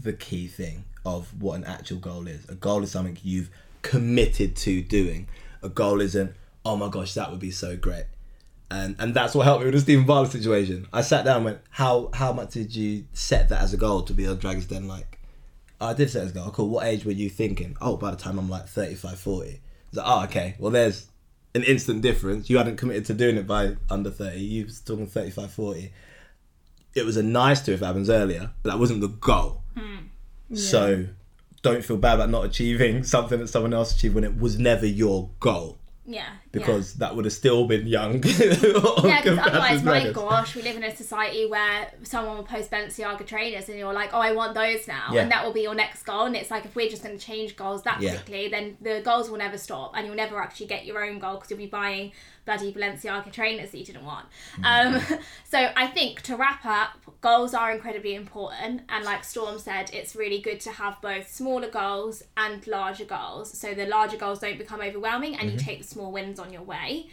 the 0.01 0.13
key 0.13 0.47
thing 0.47 0.85
of 1.07 1.41
what 1.41 1.55
an 1.55 1.65
actual 1.65 1.99
goal 1.99 2.27
is. 2.27 2.47
A 2.51 2.55
goal 2.55 2.83
is 2.83 2.91
something 2.91 3.17
you've 3.23 3.49
committed 3.81 4.57
to 4.57 4.83
doing. 4.83 5.29
A 5.63 5.69
goal 5.69 6.01
isn't, 6.01 6.35
oh 6.65 6.77
my 6.77 6.89
gosh, 6.89 7.15
that 7.15 7.31
would 7.31 7.41
be 7.41 7.53
so 7.53 7.77
great. 7.77 8.05
And 8.69 8.97
and 8.99 9.15
that's 9.15 9.33
what 9.33 9.45
helped 9.45 9.61
me 9.61 9.67
with 9.67 9.75
the 9.75 9.81
Stephen 9.81 10.05
Bartlett 10.05 10.33
situation. 10.33 10.89
I 10.93 11.03
sat 11.03 11.25
down 11.25 11.37
and 11.37 11.45
went, 11.45 11.59
How 11.71 12.11
how 12.13 12.33
much 12.33 12.51
did 12.51 12.75
you 12.75 13.05
set 13.13 13.49
that 13.51 13.63
as 13.63 13.73
a 13.73 13.77
goal 13.77 14.03
to 14.03 14.13
be 14.13 14.27
on 14.27 14.39
Dragon's 14.39 14.67
Den? 14.67 14.89
Like, 14.89 15.21
I 15.81 15.95
did 15.95 16.11
set 16.11 16.25
as 16.25 16.31
a 16.33 16.35
goal. 16.35 16.51
Cool. 16.51 16.69
What 16.69 16.85
age 16.85 17.05
were 17.05 17.13
you 17.13 17.31
thinking? 17.31 17.77
Oh, 17.81 17.97
by 17.97 18.11
the 18.11 18.17
time 18.17 18.41
I'm 18.41 18.51
like 18.51 18.67
35, 18.67 19.21
40. 19.21 19.61
It's 19.89 19.97
like, 19.97 20.07
oh, 20.07 20.25
okay. 20.25 20.57
Well, 20.59 20.73
there's 20.73 21.07
an 21.55 21.63
instant 21.63 22.03
difference. 22.03 22.51
You 22.51 22.59
hadn't 22.59 22.77
committed 22.77 23.05
to 23.05 23.15
doing 23.15 23.37
it 23.37 23.47
by 23.47 23.77
under 23.89 24.11
30. 24.11 24.41
You 24.41 24.65
was 24.65 24.81
talking 24.81 25.07
35, 25.07 25.53
40 25.53 25.93
it 26.97 27.05
was 27.05 27.17
a 27.17 27.23
nice 27.23 27.61
to 27.61 27.75
if 27.75 27.83
it 27.83 27.85
happens 27.85 28.09
earlier, 28.09 28.51
but 28.63 28.71
that 28.71 28.79
wasn't 28.79 29.03
the 29.03 29.09
goal. 29.09 29.63
Hmm. 29.77 30.07
So 30.55 31.07
don't 31.63 31.85
feel 31.85 31.97
bad 31.97 32.15
about 32.15 32.31
not 32.31 32.45
achieving 32.45 33.03
something 33.03 33.41
that 33.41 33.49
someone 33.49 33.75
else 33.75 33.95
achieved 33.95 34.15
when 34.15 34.25
it 34.25 34.39
was 34.39 34.59
never 34.59 34.87
your 34.87 35.31
goal. 35.41 35.79
Yeah. 36.09 36.29
Because 36.53 36.95
that 36.95 37.17
would 37.17 37.25
have 37.25 37.35
still 37.35 37.67
been 37.67 37.87
young. 37.89 38.23
Yeah, 39.07 39.21
because 39.23 39.39
otherwise, 39.39 39.83
my 39.83 40.11
gosh, 40.13 40.55
we 40.55 40.63
live 40.63 40.77
in 40.77 40.85
a 40.85 40.95
society 40.95 41.47
where 41.47 41.91
someone 42.05 42.37
will 42.37 42.45
post 42.45 42.71
Balenciaga 42.71 43.27
trainers 43.27 43.69
and 43.69 43.79
you're 43.79 43.93
like, 43.93 44.11
oh, 44.13 44.21
I 44.21 44.33
want 44.33 44.55
those 44.55 44.87
now. 44.87 45.11
Yeah. 45.13 45.23
And 45.23 45.31
that 45.33 45.45
will 45.45 45.53
be 45.53 45.63
your 45.63 45.75
next 45.75 46.05
goal. 46.05 46.27
And 46.27 46.37
it's 46.37 46.51
like, 46.51 46.65
if 46.65 46.75
we're 46.77 46.89
just 46.89 47.03
going 47.03 47.19
to 47.19 47.25
change 47.25 47.57
goals 47.57 47.83
that 47.83 48.01
Yeah. 48.01 48.15
quickly, 48.17 48.49
then 48.49 48.77
the 48.81 49.01
goals 49.05 49.29
will 49.31 49.39
never 49.39 49.59
stop 49.59 49.93
and 49.97 50.07
you'll 50.07 50.17
never 50.17 50.41
actually 50.41 50.67
get 50.67 50.87
your 50.87 51.05
own 51.05 51.19
goal 51.19 51.35
because 51.35 51.51
you'll 51.51 51.59
be 51.59 51.67
buying 51.67 52.13
bloody 52.47 52.73
Balenciaga 52.73 53.31
trainers 53.31 53.71
that 53.73 53.79
you 53.79 53.85
didn't 53.85 54.05
want. 54.05 54.27
Um, 54.65 55.01
so 55.45 55.69
I 55.77 55.89
think 55.89 56.23
to 56.23 56.37
wrap 56.37 56.65
up, 56.65 56.91
goals 57.21 57.53
are 57.53 57.73
incredibly 57.73 58.15
important. 58.15 58.83
And 58.89 59.05
like 59.05 59.25
Storm 59.25 59.59
said, 59.59 59.91
it's 59.93 60.17
really 60.17 60.41
good 60.41 60.61
to 60.61 60.71
have 60.71 61.03
both 61.03 61.29
smaller 61.29 61.69
goals 61.69 62.23
and 62.37 62.67
larger 62.67 63.05
goals. 63.05 63.59
So 63.59 63.75
the 63.75 63.87
larger 63.87 64.17
goals 64.17 64.39
don't 64.39 64.57
become 64.57 64.81
overwhelming 64.81 65.37
and 65.37 65.51
you 65.51 65.59
take 65.59 65.79
the 65.83 65.87
small 65.87 66.11
wins 66.11 66.39
on 66.39 66.53
your 66.53 66.63
way. 66.63 67.09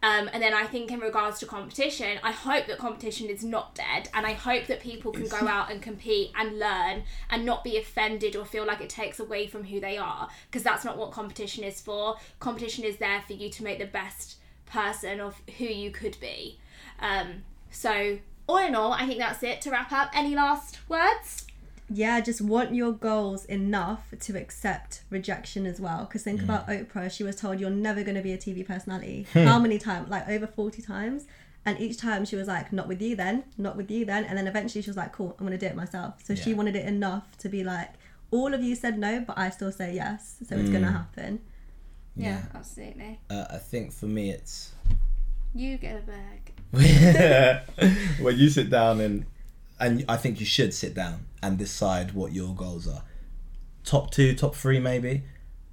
Um, 0.00 0.30
and 0.32 0.40
then 0.40 0.54
I 0.54 0.64
think 0.64 0.92
in 0.92 1.00
regards 1.00 1.40
to 1.40 1.46
competition, 1.46 2.18
I 2.22 2.30
hope 2.30 2.66
that 2.68 2.78
competition 2.78 3.28
is 3.28 3.42
not 3.42 3.74
dead, 3.74 4.08
and 4.14 4.24
I 4.24 4.32
hope 4.32 4.66
that 4.66 4.80
people 4.80 5.10
can 5.10 5.26
go 5.26 5.48
out 5.48 5.72
and 5.72 5.82
compete 5.82 6.30
and 6.36 6.58
learn 6.58 7.02
and 7.30 7.44
not 7.44 7.64
be 7.64 7.76
offended 7.78 8.36
or 8.36 8.44
feel 8.44 8.64
like 8.64 8.80
it 8.80 8.90
takes 8.90 9.18
away 9.18 9.48
from 9.48 9.64
who 9.64 9.80
they 9.80 9.98
are, 9.98 10.28
because 10.48 10.62
that's 10.62 10.84
not 10.84 10.96
what 10.96 11.10
competition 11.10 11.64
is 11.64 11.80
for. 11.80 12.16
Competition 12.38 12.84
is 12.84 12.98
there 12.98 13.22
for 13.26 13.32
you 13.32 13.50
to 13.50 13.64
make 13.64 13.80
the 13.80 13.86
best 13.86 14.36
person 14.70 15.20
of 15.20 15.40
who 15.58 15.64
you 15.64 15.90
could 15.90 16.16
be. 16.20 16.58
Um, 17.00 17.42
so 17.70 18.18
all 18.46 18.58
in 18.58 18.74
all, 18.74 18.92
I 18.92 19.06
think 19.06 19.18
that's 19.18 19.42
it 19.42 19.60
to 19.62 19.70
wrap 19.70 19.92
up. 19.92 20.10
Any 20.14 20.34
last 20.34 20.78
words? 20.88 21.46
yeah, 21.90 22.20
just 22.20 22.40
want 22.40 22.74
your 22.74 22.92
goals 22.92 23.44
enough 23.46 24.12
to 24.20 24.36
accept 24.36 25.02
rejection 25.08 25.64
as 25.64 25.80
well. 25.80 26.04
Because 26.04 26.22
think 26.22 26.42
about 26.42 26.68
Oprah, 26.68 27.10
she 27.10 27.24
was 27.24 27.36
told 27.36 27.60
you're 27.60 27.70
never 27.70 28.02
going 28.02 28.14
to 28.14 28.22
be 28.22 28.32
a 28.32 28.38
TV 28.38 28.66
personality. 28.66 29.26
How 29.32 29.58
many 29.58 29.78
times? 29.78 30.10
Like 30.10 30.28
over 30.28 30.46
40 30.46 30.82
times. 30.82 31.26
And 31.64 31.80
each 31.80 31.98
time 31.98 32.24
she 32.24 32.36
was 32.36 32.46
like, 32.46 32.72
not 32.72 32.88
with 32.88 33.00
you 33.00 33.16
then, 33.16 33.44
not 33.56 33.76
with 33.76 33.90
you 33.90 34.04
then. 34.04 34.24
And 34.24 34.36
then 34.36 34.46
eventually 34.46 34.82
she 34.82 34.90
was 34.90 34.96
like, 34.96 35.12
cool, 35.12 35.34
I'm 35.38 35.46
going 35.46 35.58
to 35.58 35.66
do 35.66 35.70
it 35.70 35.76
myself. 35.76 36.14
So 36.24 36.34
she 36.34 36.54
wanted 36.54 36.76
it 36.76 36.86
enough 36.86 37.36
to 37.38 37.48
be 37.48 37.64
like, 37.64 37.90
all 38.30 38.52
of 38.52 38.62
you 38.62 38.74
said 38.74 38.98
no, 38.98 39.24
but 39.26 39.38
I 39.38 39.50
still 39.50 39.72
say 39.72 39.94
yes. 39.94 40.36
So 40.46 40.56
it's 40.56 40.70
going 40.70 40.84
to 40.84 40.92
happen. 40.92 41.40
Yeah, 42.18 42.42
absolutely. 42.54 43.20
Uh, 43.30 43.46
I 43.50 43.58
think 43.58 43.92
for 43.92 44.06
me, 44.06 44.30
it's 44.30 44.72
You 45.54 45.78
get 45.78 46.02
a 46.02 46.02
bag. 46.02 46.52
when 48.20 48.36
you 48.36 48.50
sit 48.50 48.68
down 48.68 49.00
and 49.00 49.24
and 49.80 50.04
I 50.08 50.16
think 50.16 50.40
you 50.40 50.46
should 50.46 50.74
sit 50.74 50.94
down 50.94 51.26
and 51.42 51.56
decide 51.56 52.12
what 52.12 52.32
your 52.32 52.54
goals 52.54 52.88
are. 52.88 53.02
Top 53.84 54.10
two, 54.10 54.34
top 54.34 54.54
three, 54.54 54.80
maybe, 54.80 55.22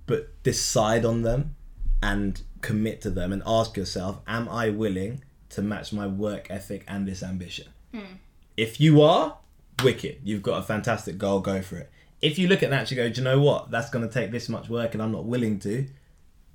but 0.06 0.42
decide 0.44 1.04
on 1.04 1.24
them 1.24 1.56
and 2.02 2.42
commit 2.62 3.02
to 3.02 3.10
them 3.10 3.34
and 3.34 3.42
ask 3.46 3.76
yourself: 3.76 4.22
Am 4.28 4.48
I 4.48 4.70
willing 4.70 5.24
to 5.50 5.62
match 5.62 5.92
my 5.92 6.08
work 6.08 6.48
ethic 6.50 6.84
and 6.88 7.08
this 7.08 7.24
ambition? 7.24 7.68
If 8.56 8.80
you 8.80 9.02
are, 9.02 9.38
wicked. 9.84 10.20
You've 10.24 10.44
got 10.44 10.60
a 10.60 10.64
fantastic 10.64 11.18
goal. 11.18 11.40
Go 11.40 11.62
for 11.62 11.78
it. 11.78 11.92
If 12.22 12.40
you 12.40 12.48
look 12.48 12.64
at 12.64 12.70
that 12.70 12.80
and 12.80 12.92
you 12.92 12.98
go, 12.98 13.10
do 13.10 13.22
you 13.22 13.24
know 13.24 13.42
what? 13.42 13.72
That's 13.72 13.90
going 13.90 14.08
to 14.08 14.14
take 14.14 14.32
this 14.32 14.48
much 14.50 14.70
work, 14.70 14.94
and 14.94 15.04
I'm 15.04 15.12
not 15.12 15.26
willing 15.26 15.60
to. 15.60 15.88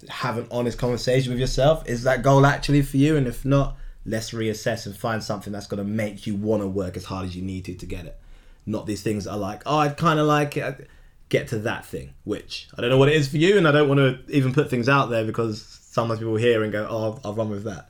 Have 0.08 0.38
an 0.38 0.46
honest 0.50 0.78
conversation 0.78 1.32
with 1.32 1.40
yourself. 1.40 1.86
Is 1.88 2.04
that 2.04 2.22
goal 2.22 2.46
actually 2.46 2.82
for 2.82 2.96
you? 2.96 3.16
And 3.16 3.26
if 3.26 3.44
not, 3.44 3.76
let's 4.06 4.30
reassess 4.30 4.86
and 4.86 4.96
find 4.96 5.22
something 5.22 5.52
that's 5.52 5.66
going 5.66 5.78
to 5.78 5.84
make 5.84 6.26
you 6.26 6.34
want 6.34 6.62
to 6.62 6.66
work 6.66 6.96
as 6.96 7.04
hard 7.04 7.26
as 7.26 7.36
you 7.36 7.42
need 7.42 7.64
to 7.66 7.74
to 7.74 7.86
get 7.86 8.06
it. 8.06 8.18
Not 8.66 8.86
these 8.86 9.02
things 9.02 9.24
that 9.24 9.32
are 9.32 9.38
like, 9.38 9.62
oh, 9.66 9.78
I'd 9.78 9.96
kind 9.96 10.18
of 10.18 10.26
like 10.26 10.56
it. 10.56 10.88
Get 11.28 11.48
to 11.48 11.58
that 11.60 11.84
thing, 11.84 12.14
which 12.24 12.68
I 12.76 12.80
don't 12.80 12.90
know 12.90 12.98
what 12.98 13.08
it 13.08 13.14
is 13.14 13.28
for 13.28 13.36
you, 13.36 13.56
and 13.56 13.68
I 13.68 13.70
don't 13.70 13.88
want 13.88 14.00
to 14.00 14.34
even 14.34 14.52
put 14.52 14.68
things 14.68 14.88
out 14.88 15.10
there 15.10 15.24
because 15.24 15.62
sometimes 15.62 16.18
people 16.18 16.34
hear 16.34 16.64
and 16.64 16.72
go, 16.72 16.86
oh, 16.90 17.02
I'll, 17.04 17.20
I'll 17.24 17.34
run 17.34 17.50
with 17.50 17.62
that. 17.64 17.88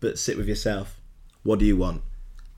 But 0.00 0.18
sit 0.18 0.36
with 0.36 0.48
yourself. 0.48 0.98
What 1.44 1.60
do 1.60 1.64
you 1.64 1.76
want? 1.76 2.02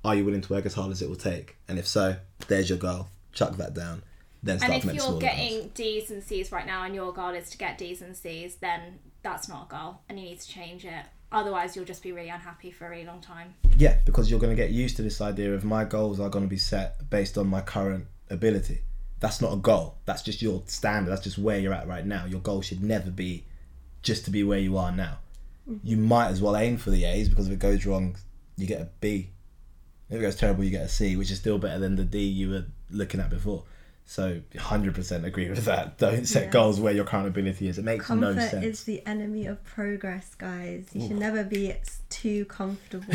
Are 0.03 0.15
you 0.15 0.25
willing 0.25 0.41
to 0.41 0.53
work 0.53 0.65
as 0.65 0.75
hard 0.75 0.93
as 0.93 1.03
it 1.03 1.11
will 1.11 1.17
take? 1.17 1.57
And 1.69 1.79
if 1.79 1.87
so, 1.87 2.17
there's 2.49 2.71
your 2.71 2.79
goal. 2.79 3.09
Chuck 3.33 3.57
that 3.57 3.75
down. 3.75 4.03
Then 4.45 4.59
start 4.59 4.73
And 4.73 4.83
to 4.83 4.89
if 4.89 4.95
make 4.95 5.03
you're 5.03 5.19
getting 5.19 5.61
goals. 5.61 5.71
D's 5.73 6.11
and 6.11 6.23
C's 6.23 6.53
right 6.53 6.67
now 6.67 6.85
and 6.85 6.95
your 6.95 7.13
goal 7.13 7.31
is 7.31 7.49
to 7.51 7.59
get 7.59 7.79
D's 7.79 8.03
and 8.03 8.15
C's, 8.15 8.57
then 8.57 8.99
that's 9.23 9.49
not 9.49 9.67
a 9.67 9.71
goal 9.71 10.01
and 10.09 10.21
you 10.21 10.27
need 10.27 10.41
to 10.41 10.49
change 10.49 10.85
it. 10.85 11.05
Otherwise, 11.33 11.75
you'll 11.75 11.87
just 11.87 12.03
be 12.03 12.13
really 12.13 12.29
unhappy 12.29 12.71
for 12.71 12.87
a 12.87 12.91
really 12.91 13.07
long 13.07 13.21
time. 13.21 13.55
Yeah, 13.79 13.97
because 14.05 14.31
you're 14.31 14.39
going 14.39 14.55
to 14.55 14.63
get 14.63 14.71
used 14.71 14.97
to 14.97 15.03
this 15.03 15.21
idea 15.21 15.53
of 15.55 15.65
my 15.65 15.85
goals 15.85 16.21
are 16.21 16.29
going 16.29 16.45
to 16.45 16.49
be 16.49 16.59
set 16.59 17.11
based 17.11 17.39
on 17.39 17.49
my 17.49 17.63
current 17.63 18.07
ability. 18.31 18.83
That's 19.19 19.41
not 19.41 19.53
a 19.53 19.57
goal. 19.57 19.97
That's 20.05 20.23
just 20.23 20.43
your 20.43 20.63
standard. 20.67 21.11
That's 21.11 21.25
just 21.25 21.39
where 21.39 21.59
you're 21.59 21.73
at 21.73 21.89
right 21.89 22.05
now. 22.05 22.27
Your 22.27 22.41
goal 22.41 22.61
should 22.61 22.83
never 22.83 23.11
be 23.11 23.45
just 24.03 24.27
to 24.27 24.31
be 24.31 24.45
where 24.45 24.59
you 24.59 24.77
are 24.77 24.93
now. 24.93 25.19
Mm. 25.69 25.81
You 25.83 25.97
might 25.97 26.29
as 26.29 26.43
well 26.43 26.57
aim 26.57 26.77
for 26.77 26.91
the 26.91 27.05
A's 27.07 27.31
because 27.31 27.47
if 27.47 27.55
it 27.55 27.59
goes 27.59 27.87
wrong, 27.87 28.17
you 28.57 28.67
get 28.67 28.83
a 28.83 28.89
B. 29.01 29.31
If 30.11 30.19
it 30.19 30.21
goes 30.21 30.37
terrible, 30.37 30.63
you 30.63 30.71
get 30.71 30.83
a 30.83 30.89
C, 30.89 31.17
which 31.17 31.31
is 31.31 31.39
still 31.39 31.59
better 31.59 31.79
than 31.79 31.97
the 31.97 32.05
D 32.05 32.21
you 32.21 32.51
were 32.51 32.67
looking 32.91 33.21
at 33.21 33.31
before. 33.31 33.65
So, 34.07 34.41
100% 34.55 35.25
agree 35.25 35.49
with 35.49 35.65
that. 35.65 35.97
Don't 35.99 36.27
set 36.27 36.45
Yeah. 36.45 36.51
goals 36.51 36.79
where 36.79 36.93
your 36.93 37.05
current 37.05 37.27
ability 37.27 37.69
is. 37.69 37.79
It 37.79 37.85
makes 37.85 38.09
no 38.11 38.35
sense. 38.35 38.51
Comfort 38.51 38.67
is 38.67 38.85
the 38.85 39.05
enemy 39.07 39.47
of 39.47 39.65
progress, 39.65 40.35
guys. 40.35 40.89
You 40.93 41.09
should 41.09 41.19
never 41.19 41.43
be 41.43 41.75
too 42.11 42.45
comfortable. 42.45 43.15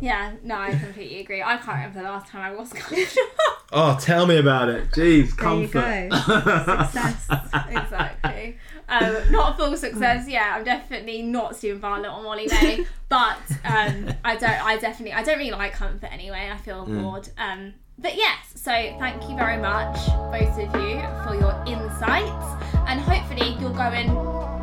Yeah, 0.00 0.32
no, 0.42 0.54
I 0.58 0.70
completely 0.70 1.20
agree. 1.20 1.42
I 1.42 1.58
can't 1.58 1.76
remember 1.76 1.98
the 2.02 2.04
last 2.08 2.30
time 2.32 2.40
I 2.40 2.56
was 2.56 2.72
comfortable. 2.72 3.22
oh, 3.72 3.98
tell 4.00 4.26
me 4.26 4.38
about 4.38 4.70
it. 4.70 4.88
Jeez, 4.92 4.94
There 4.94 5.54
you 5.54 5.68
comfort. 5.68 6.08
go. 6.08 6.16
Success. 6.86 7.28
exactly. 7.68 8.56
Um, 8.88 9.16
not 9.30 9.52
a 9.52 9.56
full 9.58 9.76
success. 9.76 10.26
Yeah, 10.26 10.54
I'm 10.56 10.64
definitely 10.64 11.20
not 11.20 11.54
Stephen 11.54 11.80
Bartlett 11.80 12.12
or 12.12 12.22
Molly-Mae, 12.22 12.86
but 13.10 13.36
um, 13.64 14.10
I 14.24 14.36
don't. 14.36 14.44
I 14.66 14.78
definitely. 14.78 15.12
I 15.12 15.22
don't 15.22 15.36
really 15.38 15.50
like 15.50 15.74
comfort 15.74 16.10
anyway. 16.10 16.48
I 16.50 16.56
feel 16.56 16.86
bored. 16.86 17.28
Um, 17.36 17.74
but 17.98 18.16
yes. 18.16 18.52
So 18.54 18.72
thank 18.98 19.28
you 19.28 19.36
very 19.36 19.58
much, 19.58 19.96
both 20.30 20.58
of 20.58 20.82
you, 20.82 21.00
for 21.24 21.34
your 21.38 21.54
insights, 21.66 22.46
and 22.88 23.00
hopefully 23.00 23.56
you'll 23.60 23.70
go 23.70 23.82
and 23.82 24.10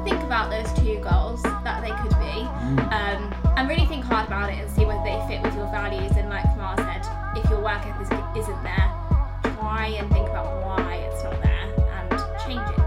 think 0.03 0.21
about 0.23 0.51
those 0.51 0.67
two 0.83 0.99
goals 0.99 1.41
that 1.43 1.81
they 1.81 1.91
could 2.03 2.17
be, 2.19 2.41
um, 2.91 3.33
and 3.55 3.69
really 3.69 3.85
think 3.85 4.03
hard 4.03 4.27
about 4.27 4.49
it 4.51 4.59
and 4.59 4.69
see 4.69 4.83
whether 4.83 5.03
they 5.03 5.17
fit 5.27 5.41
with 5.41 5.55
your 5.55 5.67
values. 5.71 6.11
And 6.17 6.29
like 6.29 6.45
Mar 6.57 6.75
said, 6.75 7.07
if 7.37 7.49
your 7.49 7.61
work 7.61 7.85
ethic 7.85 8.19
isn't 8.35 8.63
there, 8.63 8.91
try 9.55 9.95
and 9.97 10.11
think 10.11 10.27
about 10.27 10.61
why 10.65 10.95
it's 10.95 11.23
not 11.23 11.41
there 11.41 11.73
and 11.95 12.09
change 12.43 12.67
it. 12.75 12.83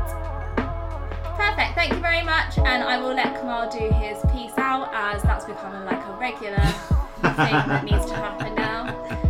Perfect. 1.37 1.75
Thank 1.75 1.95
you 1.95 2.01
very 2.01 2.23
much, 2.23 2.59
and 2.59 2.85
I 2.85 2.99
will 2.99 3.15
let 3.15 3.41
Kamal 3.41 3.71
do 3.71 3.89
his 3.97 4.19
peace 4.33 4.53
out 4.59 4.91
as 4.93 5.23
that's 5.23 5.47
becoming 5.47 5.85
like 5.87 6.05
a 6.05 6.13
regular 6.21 6.67
thing 7.23 7.57
that 7.73 7.85
needs 7.85 8.05
to 8.07 8.15
happen 8.15 8.55
now. 8.55 8.66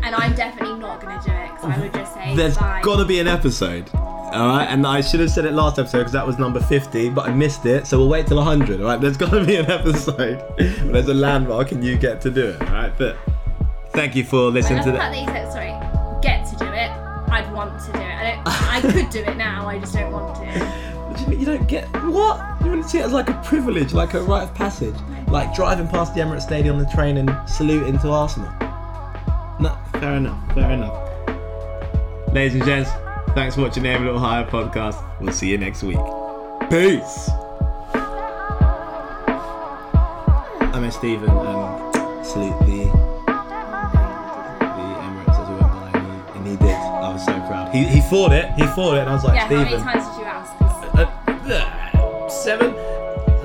And 0.07 0.15
I'm 0.15 0.37
definitely 0.37 0.79
not 0.79 1.01
going 1.01 1.19
to 1.19 1.27
do 1.29 1.33
it 1.35 1.51
because 1.51 1.65
I 1.65 1.81
would 1.81 1.93
just 1.93 2.15
say 2.15 2.37
There's 2.37 2.57
bye. 2.57 2.81
got 2.81 2.99
to 2.99 3.05
be 3.05 3.19
an 3.19 3.27
episode. 3.27 3.91
All 3.93 4.47
right, 4.47 4.67
and 4.67 4.87
I 4.87 5.01
should 5.01 5.19
have 5.19 5.33
said 5.33 5.47
it 5.47 5.53
last 5.53 5.81
episode 5.81 5.99
because 5.99 6.13
that 6.13 6.25
was 6.25 6.39
number 6.39 6.61
50, 6.61 7.11
but 7.11 7.29
I 7.29 7.33
missed 7.33 7.67
it. 7.67 7.89
So 7.89 7.99
we'll 7.99 8.09
wait 8.09 8.29
till 8.29 8.37
100. 8.37 8.81
All 8.81 8.87
right, 8.87 9.01
there's 9.01 9.17
got 9.17 9.31
to 9.31 9.45
be 9.45 9.57
an 9.57 9.69
episode 9.69 10.39
where 10.59 10.69
there's 10.93 11.09
a 11.09 11.15
landmark 11.15 11.73
and 11.73 11.83
you 11.83 11.99
get 11.99 12.21
to 12.21 12.31
do 12.31 12.51
it. 12.51 12.61
All 12.61 12.69
right, 12.69 12.93
but 12.97 13.19
thank 13.91 14.15
you 14.15 14.23
for 14.23 14.49
listening 14.49 14.85
to 14.85 14.93
that. 14.93 15.11
that 15.11 15.19
you 15.21 15.27
said, 15.27 15.53
sorry, 15.53 16.21
get 16.23 16.47
to 16.51 16.57
do 16.57 16.67
it. 16.67 16.91
I'd 17.29 17.53
want 17.53 17.81
to 17.87 17.93
do 17.93 17.99
it. 17.99 18.05
I 18.05 18.81
don't. 18.81 18.89
I 18.89 18.93
could 18.93 19.11
do 19.11 19.19
it 19.29 19.37
now. 19.37 19.67
I 19.67 19.81
just 19.81 19.93
don't 19.93 20.13
want 20.13 20.37
to. 20.37 20.83
What 21.07 21.17
do 21.17 21.23
you 21.23 21.29
mean 21.31 21.41
you 21.41 21.47
don't 21.47 21.67
get 21.67 21.85
what? 22.05 22.61
You 22.63 22.71
want 22.71 22.83
to 22.83 22.89
see 22.89 22.99
it 22.99 23.07
as 23.07 23.13
like 23.13 23.31
a 23.31 23.41
privilege, 23.43 23.93
like 23.95 24.15
a 24.15 24.21
rite 24.21 24.43
of 24.43 24.55
passage, 24.55 24.95
like 25.29 25.55
driving 25.55 25.89
past 25.89 26.15
the 26.15 26.21
Emirates 26.21 26.43
Stadium 26.43 26.77
on 26.77 26.83
the 26.83 26.91
train 26.91 27.17
and 27.17 27.31
saluting 27.49 27.99
to 28.01 28.11
Arsenal. 28.11 28.53
No, 29.97 30.01
fair 30.01 30.15
enough, 30.17 30.55
fair 30.55 30.71
enough. 30.73 32.33
Ladies 32.35 32.55
and 32.57 32.65
gents, 32.65 32.91
thanks 33.35 33.55
for 33.55 33.63
watching 33.63 33.83
the 33.83 33.89
Aim 33.91 34.03
a 34.03 34.05
Little 34.05 34.21
Higher 34.21 34.45
podcast. 34.45 35.03
We'll 35.21 35.33
see 35.33 35.49
you 35.51 35.57
next 35.59 35.83
week. 35.83 35.97
Peace. 36.71 37.31
I 40.69 40.79
met 40.81 40.93
Stephen 40.93 41.31
um, 41.31 41.93
salute 42.23 42.59
the 42.61 42.67
the 42.67 43.33
Emirates 45.01 45.41
as 45.41 45.49
we 45.49 45.55
went 45.55 45.73
by, 45.73 45.91
and 45.95 46.07
he, 46.07 46.39
and 46.39 46.47
he 46.47 46.57
did. 46.57 46.75
I 46.77 47.13
was 47.13 47.25
so 47.25 47.33
proud. 47.47 47.75
He 47.75 47.85
he 47.85 48.01
fought 48.03 48.33
it. 48.33 48.51
He 48.53 48.67
fought 48.67 48.97
it, 48.97 49.01
and 49.01 49.09
I 49.11 49.15
was 49.15 49.25
like, 49.25 49.35
Yeah. 49.35 49.47
How 49.47 49.55
many 49.65 49.77
times 49.79 50.05
did 50.09 50.19
you 50.21 50.27
ask? 50.27 50.53
'Cause 50.59 50.85
Uh, 50.95 51.55
uh, 51.55 52.29
seven. 52.29 52.75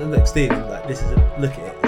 And 0.00 0.10
look, 0.10 0.26
Stephen, 0.26 0.68
like 0.68 0.86
this 0.86 1.00
is 1.02 1.10
a 1.12 1.34
look 1.38 1.52
at 1.52 1.58
it. 1.60 1.81